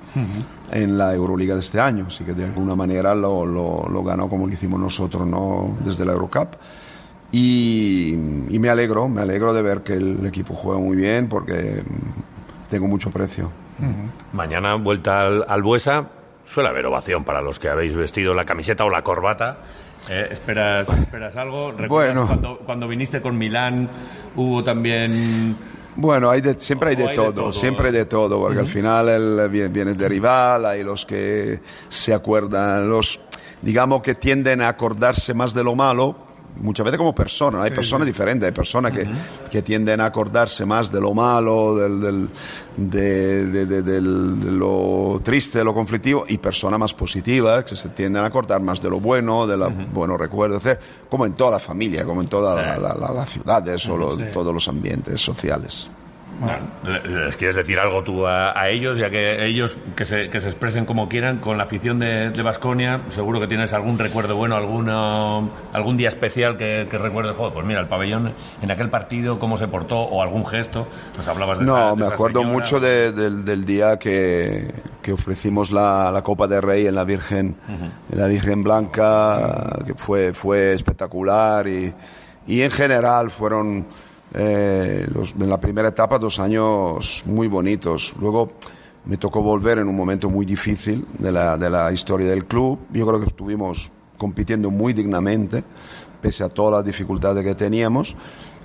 en 0.73 0.99
la 0.99 1.15
Euroliga 1.15 1.55
de 1.55 1.61
este 1.61 1.81
año. 1.81 2.07
Así 2.09 2.25
que 2.25 2.35
de 2.35 2.45
alguna 2.45 2.75
manera 2.75 3.15
lo, 3.15 3.47
lo, 3.47 4.03
ganó 4.03 4.29
como 4.29 4.47
lo 4.47 4.53
hicimos 4.53 4.81
nosotros 4.81 5.27
¿no? 5.27 5.77
desde 5.85 6.05
la 6.05 6.13
Eurocup. 6.13 6.55
Y, 7.33 8.15
y, 8.49 8.59
me 8.59 8.71
alegro, 8.71 9.09
me 9.09 9.21
alegro 9.21 9.55
de 9.55 9.63
ver 9.63 9.83
que 9.83 9.93
el 9.93 10.27
equipo 10.27 10.55
juega 10.55 10.81
muy 10.81 10.97
bien 10.97 11.29
porque 11.29 11.85
tengo 12.71 12.87
mucho 12.87 13.11
precio. 13.11 13.51
Mañana 14.33 14.75
vuelta 14.75 15.23
al, 15.23 15.45
al 15.47 15.63
Buesa, 15.63 16.07
suele 16.47 16.69
haber 16.69 16.87
ovación 16.87 17.25
para 17.25 17.43
los 17.43 17.59
que 17.59 17.69
habéis 17.69 17.95
vestido 17.95 18.33
la 18.33 18.45
camiseta 18.45 18.85
o 18.85 18.91
la 18.91 19.03
corbata. 19.03 19.59
Eh, 20.09 20.29
¿esperas, 20.31 20.89
¿Esperas 20.89 21.37
algo? 21.37 21.73
bueno. 21.89 22.27
cuando, 22.27 22.59
cuando 22.59 22.89
viniste 22.89 23.21
con 23.21 23.37
Milán 23.37 23.89
hubo 24.35 24.65
también 24.65 25.57
bueno, 25.97 26.31
hay 26.31 26.41
siempre 26.57 26.91
hay, 26.91 26.97
de, 26.97 27.09
todo, 27.09 27.53
siempre 27.53 27.89
hay 27.89 27.93
de 27.93 28.05
todo, 28.07 28.41
porque 28.41 28.61
al 28.61 28.67
final 28.67 29.09
el, 29.09 29.49
viene 29.49 29.93
de 29.93 30.09
rival, 30.09 30.65
hay 30.65 30.83
los 30.83 31.05
que 31.05 31.61
se 31.89 32.15
acuerdan, 32.15 32.89
los 32.89 33.21
digamos 33.61 34.01
que 34.01 34.15
tienden 34.15 34.63
a 34.63 34.69
acordarse 34.69 35.35
más 35.35 35.53
de 35.53 35.65
lo 35.65 35.75
malo, 35.75 36.17
muchas 36.57 36.85
veces 36.85 36.99
como 36.99 37.15
personas, 37.15 37.63
hay 37.63 37.71
personas 37.71 38.07
diferentes, 38.07 38.47
hay 38.47 38.53
personas 38.53 38.93
que, 38.93 39.09
que, 39.51 39.63
tienden 39.63 40.01
a 40.01 40.07
acordarse 40.07 40.65
más 40.67 40.91
de 40.91 41.01
lo 41.01 41.15
malo, 41.15 41.77
del, 41.77 42.01
del, 42.01 42.29
de, 42.77 43.83
de, 43.83 44.01
lo 44.01 45.21
triste, 45.23 45.59
de 45.59 45.65
lo 45.65 45.75
conflictivo, 45.75 46.25
y 46.29 46.39
personas 46.39 46.79
más 46.79 46.95
positivas 46.95 47.65
que 47.65 47.77
se 47.77 47.91
tienden 47.91 48.23
a 48.23 48.27
acordar 48.27 48.61
más 48.61 48.81
de 48.81 48.91
lo 48.91 49.01
bueno, 49.01 49.47
de 49.47 49.57
los 49.57 49.73
buenos 49.93 50.19
recuerdos, 50.19 50.63
como 51.09 51.27
en 51.27 51.35
toda 51.35 51.53
la 51.53 51.59
familia, 51.61 52.05
como 52.05 52.21
en 52.21 52.29
toda 52.29 52.55
la, 52.57 52.79
la, 52.79 53.13
la, 53.13 53.27
ciudad, 53.27 53.67
eso, 53.69 53.97
todos 54.33 54.53
los 54.53 54.69
ambientes 54.69 55.21
sociales. 55.21 55.91
¿Les 57.05 57.37
quieres 57.37 57.57
decir 57.57 57.79
algo 57.79 58.03
tú 58.03 58.27
a, 58.27 58.69
ellos, 58.69 58.99
ya 58.99 59.11
que 59.11 59.47
ellos 59.47 59.77
que 59.95 60.05
se, 60.05 60.29
que 60.31 60.41
se, 60.41 60.49
expresen 60.49 60.87
como 60.87 61.09
quieran 61.09 61.39
con 61.39 61.59
la 61.59 61.65
afición 61.65 61.99
de 61.99 62.43
Vasconia? 62.43 63.01
seguro 63.11 63.41
que 63.41 63.47
tienes 63.47 63.73
algún 63.73 63.99
recuerdo 63.99 64.37
bueno, 64.37 64.57
alguna, 64.57 65.39
algún 65.73 65.97
día 65.97 66.09
especial 66.09 66.57
que, 66.57 66.87
que 66.91 66.99
recuerdes. 66.99 67.37
Joder, 67.37 67.53
pues 67.53 67.67
mira, 67.67 67.81
el 67.81 67.89
pabellón 67.89 68.33
en 68.63 68.71
aquel 68.71 68.91
partido, 68.91 69.39
cómo 69.39 69.57
se 69.57 69.69
portó 69.69 69.99
o 69.99 70.23
algún 70.23 70.47
gesto. 70.47 70.87
Nos 71.17 71.27
hablabas 71.29 71.59
de 71.59 71.65
No, 71.65 71.97
me 71.97 72.07
acuerdo 72.07 72.43
mucho 72.45 72.81
del 72.81 73.65
día 73.65 73.99
que, 73.99 74.73
que 75.03 75.13
ofrecimos 75.13 75.71
la, 75.71 76.11
la, 76.11 76.23
Copa 76.23 76.47
de 76.47 76.61
Rey 76.61 76.87
en 76.87 76.95
la 76.95 77.05
Virgen, 77.05 77.57
en 78.11 78.19
la 78.19 78.27
Virgen 78.27 78.63
Blanca, 78.63 79.79
que 79.87 79.95
fue, 79.95 80.33
fue 80.33 80.73
espectacular 80.73 81.67
y, 81.67 81.93
y 82.47 82.63
en 82.63 82.71
general 82.71 83.31
fueron 83.31 83.87
eh, 84.35 85.07
los, 85.13 85.35
en 85.39 85.49
la 85.49 85.61
primera 85.61 85.89
etapa 85.89 86.19
dos 86.19 86.39
años 86.39 87.23
muy 87.27 87.49
bonitos. 87.49 88.15
Luego 88.21 88.49
me 89.05 89.17
tocó 89.17 89.43
volver 89.43 89.79
en 89.79 89.89
un 89.89 89.97
momento 89.97 90.31
muy 90.31 90.47
difícil 90.47 91.07
de 91.19 91.33
la, 91.33 91.57
de 91.57 91.71
la 91.71 91.93
historia 91.93 92.31
del 92.31 92.45
club. 92.45 92.79
Yo 92.93 93.07
creo 93.07 93.21
que 93.21 93.27
estuvimos 93.27 93.91
compitiendo 94.17 94.71
muy 94.71 94.93
dignamente, 94.93 95.65
pese 96.21 96.45
a 96.45 96.49
todas 96.49 96.79
las 96.79 96.85
dificultades 96.85 97.43
que 97.45 97.55
teníamos. 97.55 98.15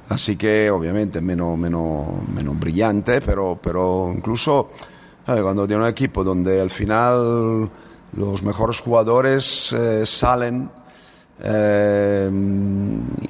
Así 0.10 0.36
que 0.36 0.70
obviamente 0.70 1.20
menos, 1.20 1.58
menos, 1.58 2.06
menos 2.34 2.60
brillante, 2.60 3.22
pero, 3.22 3.58
pero 3.62 4.14
incluso 4.16 4.70
cuando 5.26 5.66
tiene 5.66 5.84
un 5.84 5.90
equipo 5.90 6.24
donde 6.24 6.62
al 6.62 6.70
final 6.70 7.70
los 8.16 8.44
mejores 8.44 8.80
jugadores 8.82 9.74
eh, 9.74 10.06
salen 10.06 10.70
eh, 11.44 12.30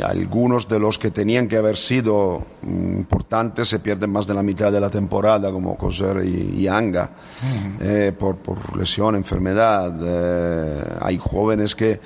algunos 0.05 0.67
de 0.67 0.79
los 0.79 0.99
que 0.99 1.11
tenían 1.11 1.47
que 1.47 1.57
haber 1.57 1.77
sido 1.77 2.43
importantes 2.63 3.67
se 3.67 3.79
pierden 3.79 4.11
más 4.11 4.27
de 4.27 4.33
la 4.33 4.43
mitad 4.43 4.71
de 4.71 4.79
la 4.79 4.89
temporada, 4.89 5.51
como 5.51 5.75
Coser 5.77 6.23
y, 6.23 6.67
Anga, 6.67 7.09
eh, 7.79 8.13
por, 8.17 8.37
por, 8.37 8.77
lesión, 8.77 9.15
enfermedad. 9.15 9.93
Eh, 10.01 10.83
hay 11.01 11.17
jóvenes 11.17 11.75
que, 11.75 11.99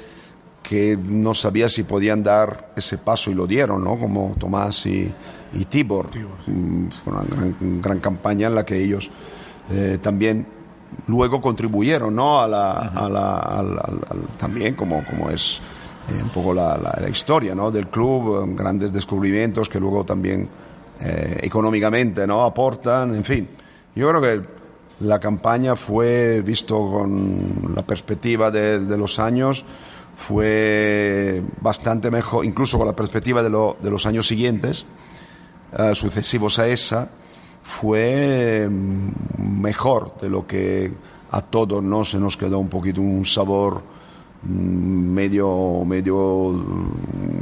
que 0.64 0.98
no 0.98 1.34
sabían 1.34 1.70
si 1.70 1.84
podían 1.84 2.24
dar 2.24 2.72
ese 2.76 2.98
paso 2.98 3.32
y 3.32 3.34
lo 3.34 3.46
dieron, 3.46 3.84
¿no? 3.84 3.98
como 3.98 4.36
Tomás 4.40 4.86
y, 4.86 5.12
y 5.54 5.66
Tibor. 5.66 6.10
Mm, 6.48 6.88
fue 6.90 7.14
una 7.14 7.24
gran, 7.24 7.82
gran, 7.82 8.00
campaña 8.00 8.48
en 8.48 8.56
la 8.56 8.66
que 8.66 8.82
ellos 8.82 9.12
eh, 9.72 10.00
también 10.02 10.46
luego 11.08 11.42
contribuyeron 11.42 12.16
¿no? 12.16 12.42
a 12.42 12.48
la, 12.48 12.72
a 12.72 13.10
la, 13.10 13.64
también 14.38 14.76
como, 14.76 15.06
como 15.06 15.30
es 15.30 15.62
eh, 16.10 16.24
un 16.24 16.30
poco 16.30 16.54
la, 16.54 16.78
la, 16.78 17.10
historia 17.10 17.54
¿no? 17.54 17.72
del 17.72 17.88
club, 17.88 18.44
eh, 18.44 18.54
grandes 18.56 18.92
descubrimientos 18.92 19.70
que 19.70 19.80
luego 19.80 20.04
también 20.04 20.48
eh, 21.00 21.40
económicamente 21.44 22.26
¿no? 22.26 22.44
aportan, 22.44 23.16
en 23.16 23.24
fin. 23.24 23.48
Yo 23.96 24.10
creo 24.10 24.22
que 24.22 24.42
la 25.02 25.20
campaña 25.20 25.76
fue, 25.76 26.42
visto 26.42 26.76
con 26.92 27.74
la 27.76 27.84
perspectiva 27.84 28.52
de, 28.52 28.98
los 28.98 29.20
años, 29.20 29.64
fue 30.16 31.42
bastante 31.62 32.12
mejor, 32.12 32.44
incluso 32.44 32.78
con 32.78 32.88
la 32.88 32.96
perspectiva 32.96 33.42
de, 33.42 33.50
de 33.50 33.90
los 33.90 34.06
años 34.06 34.28
siguientes, 34.28 34.86
uh, 35.78 35.96
sucesivos 35.96 36.60
a 36.60 36.68
esa, 36.68 37.10
fue 37.62 38.68
mm, 38.70 39.62
mejor 39.62 40.20
de 40.20 40.30
lo 40.30 40.46
que 40.46 40.92
a 41.32 41.42
todos 41.42 41.82
no 41.82 42.04
se 42.04 42.20
nos 42.20 42.36
quedó 42.36 42.60
un 42.60 42.70
poquito 42.70 43.02
un 43.02 43.26
sabor 43.26 43.99
medio 44.44 45.84
medio 45.86 46.54
mm, 46.54 47.40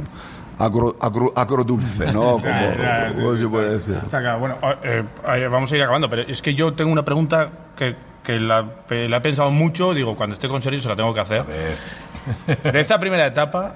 agro, 0.58 0.96
agro, 1.00 1.32
agrodulce, 1.34 2.12
¿no? 2.12 2.38
Como, 2.38 3.36
se 3.36 3.48
puede 3.48 3.78
decir. 3.78 4.00
Bueno, 4.38 4.56
eh, 4.82 5.04
vamos 5.48 5.70
a 5.70 5.76
ir 5.76 5.82
acabando, 5.82 6.08
pero 6.08 6.22
es 6.22 6.42
que 6.42 6.54
yo 6.54 6.72
tengo 6.72 6.90
una 6.90 7.04
pregunta 7.04 7.50
que, 7.76 7.94
que 8.22 8.38
la, 8.38 8.66
la, 8.88 9.16
he 9.16 9.20
pensado 9.20 9.50
mucho, 9.50 9.94
digo, 9.94 10.16
cuando 10.16 10.34
esté 10.34 10.48
con 10.48 10.60
Sergio 10.62 10.80
se 10.80 10.88
la 10.88 10.96
tengo 10.96 11.14
que 11.14 11.20
hacer. 11.20 11.44
De 12.62 12.80
esta 12.80 12.98
primera 12.98 13.26
etapa, 13.26 13.74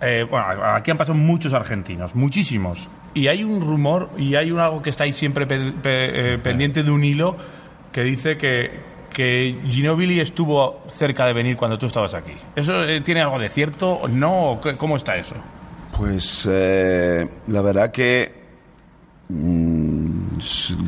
eh, 0.00 0.26
bueno, 0.28 0.46
aquí 0.64 0.90
han 0.90 0.96
pasado 0.96 1.18
muchos 1.18 1.52
argentinos, 1.52 2.14
muchísimos. 2.14 2.88
Y 3.12 3.26
hay 3.26 3.42
un 3.42 3.60
rumor 3.60 4.10
y 4.16 4.36
hay 4.36 4.52
un, 4.52 4.60
algo 4.60 4.82
que 4.82 4.90
está 4.90 5.04
ahí 5.04 5.12
siempre 5.12 5.46
pe, 5.46 5.72
pe, 5.72 6.34
eh, 6.34 6.38
pendiente 6.38 6.82
de 6.82 6.90
un 6.90 7.02
hilo 7.02 7.36
que 7.92 8.02
dice 8.02 8.38
que, 8.38 8.70
que 9.10 9.60
Ginobili 9.70 10.20
estuvo 10.20 10.82
cerca 10.88 11.26
de 11.26 11.32
venir 11.32 11.56
cuando 11.56 11.78
tú 11.78 11.86
estabas 11.86 12.14
aquí. 12.14 12.32
¿Eso 12.56 12.84
eh, 12.84 13.00
tiene 13.00 13.20
algo 13.20 13.38
de 13.38 13.48
cierto? 13.48 14.02
¿No? 14.08 14.60
¿Cómo 14.78 14.96
está 14.96 15.16
eso? 15.16 15.34
Pues 15.96 16.48
eh, 16.50 17.28
la 17.48 17.60
verdad 17.60 17.90
que, 17.90 18.32
mm, 19.28 20.38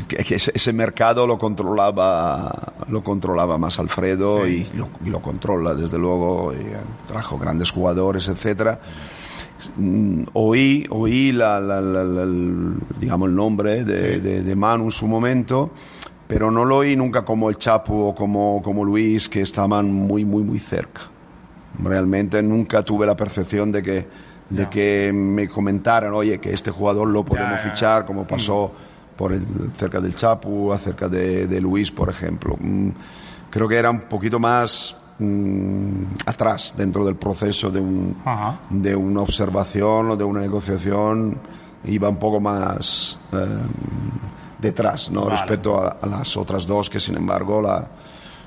que 0.08 0.34
ese, 0.34 0.52
ese, 0.54 0.72
mercado 0.72 1.26
lo 1.26 1.36
controlaba, 1.36 2.72
lo 2.88 3.02
controlaba 3.02 3.58
más 3.58 3.78
Alfredo 3.78 4.46
sí. 4.46 4.66
y, 4.72 4.76
lo, 4.76 4.88
y, 5.04 5.10
lo, 5.10 5.20
controla 5.20 5.74
desde 5.74 5.98
luego. 5.98 6.54
Y 6.54 6.64
trajo 7.06 7.38
grandes 7.38 7.70
jugadores, 7.70 8.28
etcétera. 8.28 8.80
Mm, 9.76 10.24
oí, 10.32 10.86
oí 10.90 11.32
la, 11.32 11.60
la, 11.60 11.80
la, 11.80 12.26
digamos 12.98 13.28
el 13.28 13.36
nombre 13.36 13.84
de, 13.84 14.20
de, 14.20 14.42
de 14.42 14.56
Manu 14.56 14.84
en 14.84 14.90
su 14.90 15.06
momento 15.06 15.72
pero 16.32 16.50
no 16.50 16.64
lo 16.64 16.78
oí 16.78 16.96
nunca 16.96 17.24
como 17.24 17.50
el 17.50 17.58
Chapo 17.58 18.08
o 18.08 18.14
como, 18.14 18.62
como 18.62 18.84
Luis, 18.84 19.28
que 19.28 19.42
estaban 19.42 19.92
muy, 19.92 20.24
muy, 20.24 20.42
muy 20.42 20.58
cerca. 20.58 21.02
Realmente 21.78 22.42
nunca 22.42 22.82
tuve 22.82 23.06
la 23.06 23.14
percepción 23.14 23.70
de 23.70 23.82
que, 23.82 24.06
de 24.48 24.62
no. 24.64 24.70
que 24.70 25.12
me 25.12 25.46
comentaran, 25.46 26.12
oye, 26.14 26.38
que 26.38 26.52
este 26.52 26.70
jugador 26.70 27.08
lo 27.08 27.22
podemos 27.22 27.60
ya, 27.60 27.64
ya, 27.64 27.70
fichar, 27.70 28.06
como 28.06 28.26
pasó 28.26 28.72
mm. 28.72 29.16
por 29.16 29.32
el, 29.32 29.44
cerca 29.76 30.00
del 30.00 30.16
Chapo, 30.16 30.72
acerca 30.72 31.08
de, 31.08 31.46
de, 31.46 31.60
Luis, 31.60 31.90
por 31.90 32.08
ejemplo. 32.08 32.56
Mm, 32.58 32.88
creo 33.50 33.68
que 33.68 33.76
era 33.76 33.90
un 33.90 34.00
poquito 34.00 34.38
más 34.38 34.96
mm, 35.18 36.04
atrás 36.24 36.74
dentro 36.76 37.04
del 37.04 37.16
proceso 37.16 37.70
de, 37.70 37.80
un, 37.80 38.16
de 38.70 38.96
una 38.96 39.20
observación 39.20 40.12
o 40.12 40.16
de 40.16 40.24
una 40.24 40.40
negociación, 40.40 41.38
iba 41.84 42.08
un 42.08 42.16
poco 42.16 42.40
más... 42.40 43.18
Eh, 43.32 43.46
detrás, 44.62 45.10
¿no? 45.10 45.24
Vale. 45.24 45.36
Respecto 45.36 45.78
a, 45.78 45.98
a, 46.00 46.06
las 46.06 46.36
otras 46.36 46.66
dos 46.66 46.88
que, 46.88 47.00
sin 47.00 47.16
embargo, 47.16 47.60
la, 47.60 47.86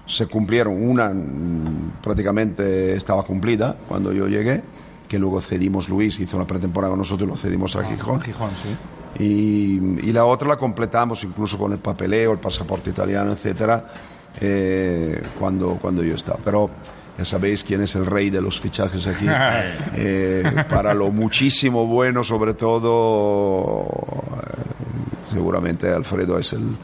se 0.05 0.27
cumplieron. 0.27 0.81
Una 0.81 1.09
mm, 1.09 2.01
prácticamente 2.01 2.93
estaba 2.95 3.23
cumplida 3.23 3.75
cuando 3.87 4.13
yo 4.13 4.27
llegué, 4.27 4.63
que 5.07 5.19
luego 5.19 5.41
cedimos 5.41 5.89
Luis, 5.89 6.19
hizo 6.19 6.37
una 6.37 6.47
pretemporada 6.47 6.91
con 6.91 6.99
nosotros 6.99 7.27
y 7.27 7.31
lo 7.31 7.37
cedimos 7.37 7.75
a 7.75 7.79
ah, 7.81 7.83
Gijón. 7.83 8.21
Gijón 8.21 8.49
sí. 8.61 9.23
y, 9.23 10.07
y, 10.09 10.13
la 10.13 10.25
otra 10.25 10.47
la 10.47 10.57
completamos 10.57 11.23
incluso 11.23 11.57
con 11.57 11.71
el 11.73 11.79
papeleo, 11.79 12.31
el 12.31 12.39
pasaporte 12.39 12.89
italiano, 12.89 13.31
etcétera, 13.31 13.85
eh, 14.39 15.21
cuando, 15.39 15.77
cuando 15.81 16.03
yo 16.03 16.15
estaba. 16.15 16.39
Pero 16.43 16.69
ya 17.17 17.25
sabéis 17.25 17.63
quién 17.63 17.81
es 17.81 17.95
el 17.95 18.05
rey 18.05 18.29
de 18.29 18.41
los 18.41 18.59
fichajes 18.59 19.07
aquí. 19.07 19.25
eh, 19.95 20.65
para 20.69 20.93
lo 20.93 21.11
muchísimo 21.11 21.85
bueno, 21.85 22.23
sobre 22.23 22.53
todo 22.53 23.87
seguramente 25.35 25.89
Alfredo 25.89 26.39
es 26.39 26.53
el, 26.53 26.77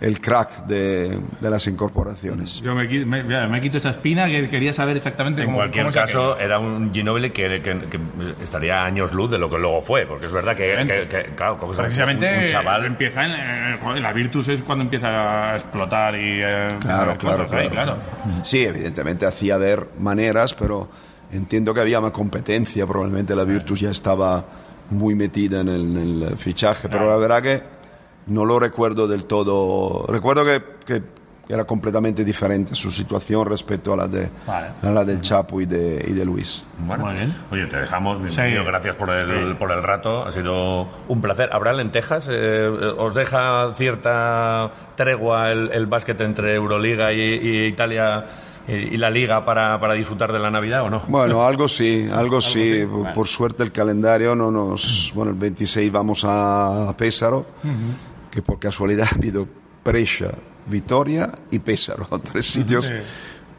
el 0.00 0.20
crack 0.20 0.66
de, 0.66 1.18
de, 1.40 1.50
las 1.50 1.66
incorporaciones. 1.66 2.60
Yo 2.60 2.74
me, 2.74 2.86
me, 2.86 3.22
me, 3.22 3.60
quito 3.62 3.78
esa 3.78 3.90
espina 3.90 4.26
que 4.26 4.48
quería 4.50 4.72
saber 4.74 4.98
exactamente 4.98 5.40
en 5.40 5.46
cómo 5.46 5.58
En 5.58 5.70
cualquier 5.70 5.84
cómo 5.86 5.94
caso, 5.94 6.38
era 6.38 6.58
un 6.58 6.92
Ginobili 6.92 7.30
que, 7.30 7.62
que, 7.62 7.88
que, 7.88 7.98
estaría 8.42 8.82
años 8.82 9.12
luz 9.12 9.30
de 9.30 9.38
lo 9.38 9.48
que 9.48 9.56
luego 9.56 9.80
fue, 9.80 10.04
porque 10.06 10.26
es 10.26 10.32
verdad 10.32 10.54
que, 10.54 11.32
claro, 11.34 11.56
precisamente 11.56 12.36
un, 12.36 12.42
un 12.42 12.48
chaval... 12.48 12.84
empieza 12.84 13.24
en, 13.24 13.32
en, 13.32 14.02
la 14.02 14.12
Virtus 14.12 14.48
es 14.48 14.62
cuando 14.62 14.84
empieza 14.84 15.52
a 15.52 15.56
explotar 15.56 16.14
y 16.16 16.42
eh, 16.42 16.68
claro, 16.80 17.16
claro, 17.16 17.46
claro, 17.46 17.62
ahí, 17.62 17.68
claro. 17.70 17.96
Sí, 18.42 18.66
evidentemente 18.66 19.24
hacía 19.24 19.56
ver 19.56 19.88
maneras, 19.98 20.52
pero 20.52 20.88
entiendo 21.32 21.72
que 21.72 21.80
había 21.80 22.02
más 22.02 22.12
competencia, 22.12 22.86
probablemente 22.86 23.34
la 23.34 23.44
Virtus 23.44 23.80
ya 23.80 23.90
estaba 23.90 24.44
muy 24.90 25.14
metida 25.14 25.62
en 25.62 25.68
el, 25.68 25.96
en 25.96 26.22
el 26.22 26.36
fichaje, 26.36 26.88
pero 26.90 27.08
la 27.08 27.16
verdad 27.16 27.42
que 27.42 27.83
no 28.26 28.44
lo 28.44 28.58
recuerdo 28.58 29.06
del 29.06 29.24
todo. 29.24 30.06
Recuerdo 30.08 30.44
que, 30.44 30.62
que, 30.86 31.02
era 31.48 31.64
completamente 31.64 32.24
diferente 32.24 32.74
su 32.74 32.90
situación 32.90 33.46
respecto 33.46 33.92
a 33.92 33.96
la, 33.96 34.08
de, 34.08 34.30
vale. 34.46 34.68
a 34.82 34.90
la 34.90 35.04
del 35.04 35.20
Chapo 35.20 35.60
y 35.60 35.66
de, 35.66 36.04
y 36.08 36.12
de 36.12 36.24
Luis. 36.24 36.64
Bueno, 36.78 37.06
Muy 37.06 37.14
bien. 37.14 37.34
oye, 37.50 37.66
te 37.66 37.76
dejamos. 37.76 38.18
Sí. 38.32 38.40
gracias 38.64 38.96
por 38.96 39.10
el, 39.10 39.50
sí. 39.50 39.54
por 39.58 39.70
el 39.70 39.82
rato. 39.82 40.26
Ha 40.26 40.32
sido 40.32 40.88
un 41.08 41.20
placer. 41.20 41.50
¿Habrá 41.52 41.72
lentejas? 41.72 42.28
Eh, 42.30 42.66
¿Os 42.66 43.14
deja 43.14 43.72
cierta 43.76 44.70
tregua 44.96 45.50
el, 45.50 45.70
el 45.72 45.86
básquet 45.86 46.20
entre 46.22 46.54
Euroliga 46.54 47.12
y, 47.12 47.20
y 47.20 47.66
Italia? 47.66 48.24
y 48.66 48.96
la 48.96 49.10
liga 49.10 49.44
para, 49.44 49.78
para, 49.78 49.92
disfrutar 49.92 50.32
de 50.32 50.38
la 50.38 50.50
Navidad 50.50 50.84
o 50.84 50.88
no? 50.88 51.02
Bueno, 51.06 51.42
algo 51.46 51.68
sí, 51.68 52.04
algo, 52.04 52.18
¿Algo 52.18 52.40
sí. 52.40 52.80
sí? 52.80 52.86
Por, 52.86 53.12
por, 53.12 53.28
suerte 53.28 53.62
el 53.62 53.72
calendario 53.72 54.34
no 54.34 54.50
nos... 54.50 55.12
Bueno, 55.14 55.32
el 55.32 55.36
26 55.36 55.92
vamos 55.92 56.24
a 56.26 56.94
Pésaro. 56.96 57.44
Uh 57.62 57.68
-huh 57.68 58.13
que 58.34 58.42
por 58.42 58.58
casualidad 58.58 59.06
ha 59.12 59.14
habido 59.14 59.46
Brescia, 59.84 60.32
Vitoria 60.66 61.30
y 61.52 61.60
Pésaro, 61.60 62.08
tres 62.32 62.50
sitios 62.50 62.86
sí. 62.86 62.92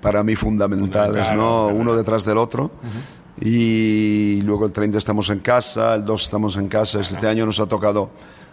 para 0.02 0.22
mí 0.22 0.36
fundamentales, 0.36 1.24
claro, 1.24 1.42
¿no? 1.42 1.64
Claro. 1.68 1.80
Uno 1.80 1.96
detrás 1.96 2.26
del 2.26 2.38
otro. 2.38 2.66
Uh 2.66 2.68
-huh. 2.68 3.46
Y 3.48 4.42
luego 4.42 4.66
el 4.66 4.72
30 4.72 4.98
estamos 4.98 5.30
en 5.30 5.40
casa, 5.40 5.96
el 5.96 6.06
2 6.06 6.24
estamos 6.24 6.58
en 6.58 6.68
casa. 6.68 7.00
Este 7.00 7.28
año 7.28 7.46
nos 7.46 7.60
ha 7.60 7.66
tocado 7.68 8.12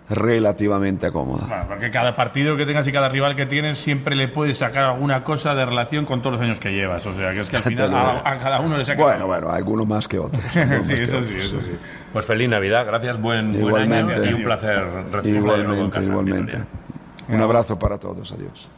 relativamente 0.08 1.10
cómodo. 1.10 1.46
Bueno, 1.46 1.64
porque 1.68 1.90
cada 1.90 2.14
partido 2.16 2.56
que 2.56 2.66
tengas 2.66 2.86
y 2.86 2.92
cada 2.92 3.08
rival 3.08 3.34
que 3.36 3.46
tienes 3.46 3.78
siempre 3.78 4.14
le 4.14 4.28
puedes 4.28 4.58
sacar 4.58 4.84
alguna 4.84 5.24
cosa 5.24 5.54
de 5.54 5.64
relación 5.64 6.04
con 6.04 6.20
todos 6.20 6.34
los 6.34 6.42
años 6.42 6.60
que 6.60 6.70
llevas. 6.70 7.06
O 7.06 7.12
sea, 7.12 7.32
que 7.32 7.40
es 7.40 7.48
que 7.48 7.56
al 7.56 7.62
final 7.62 7.94
a, 7.94 8.18
a, 8.24 8.38
cada 8.38 8.60
uno 8.60 8.76
le 8.76 8.84
saca. 8.84 9.02
Bueno, 9.02 9.26
bueno, 9.26 9.50
algunos 9.50 9.86
más 9.86 10.08
que 10.08 10.18
otros. 10.18 10.42
sí, 10.52 10.60
eso 10.60 11.16
otros. 11.16 11.26
sí, 11.26 11.36
eso 11.36 11.60
sí. 11.60 11.72
Pues 12.12 12.26
feliz 12.26 12.48
Navidad, 12.48 12.84
gracias, 12.84 13.20
buen, 13.20 13.50
buen 13.58 13.92
año 13.92 14.24
y 14.24 14.34
un 14.34 14.44
placer 14.44 14.84
recibirlo 15.10 15.56
Igualmente, 15.56 16.02
igualmente. 16.02 16.58
Un 17.28 17.40
abrazo 17.40 17.78
para 17.78 17.98
todos, 17.98 18.32
adiós. 18.32 18.70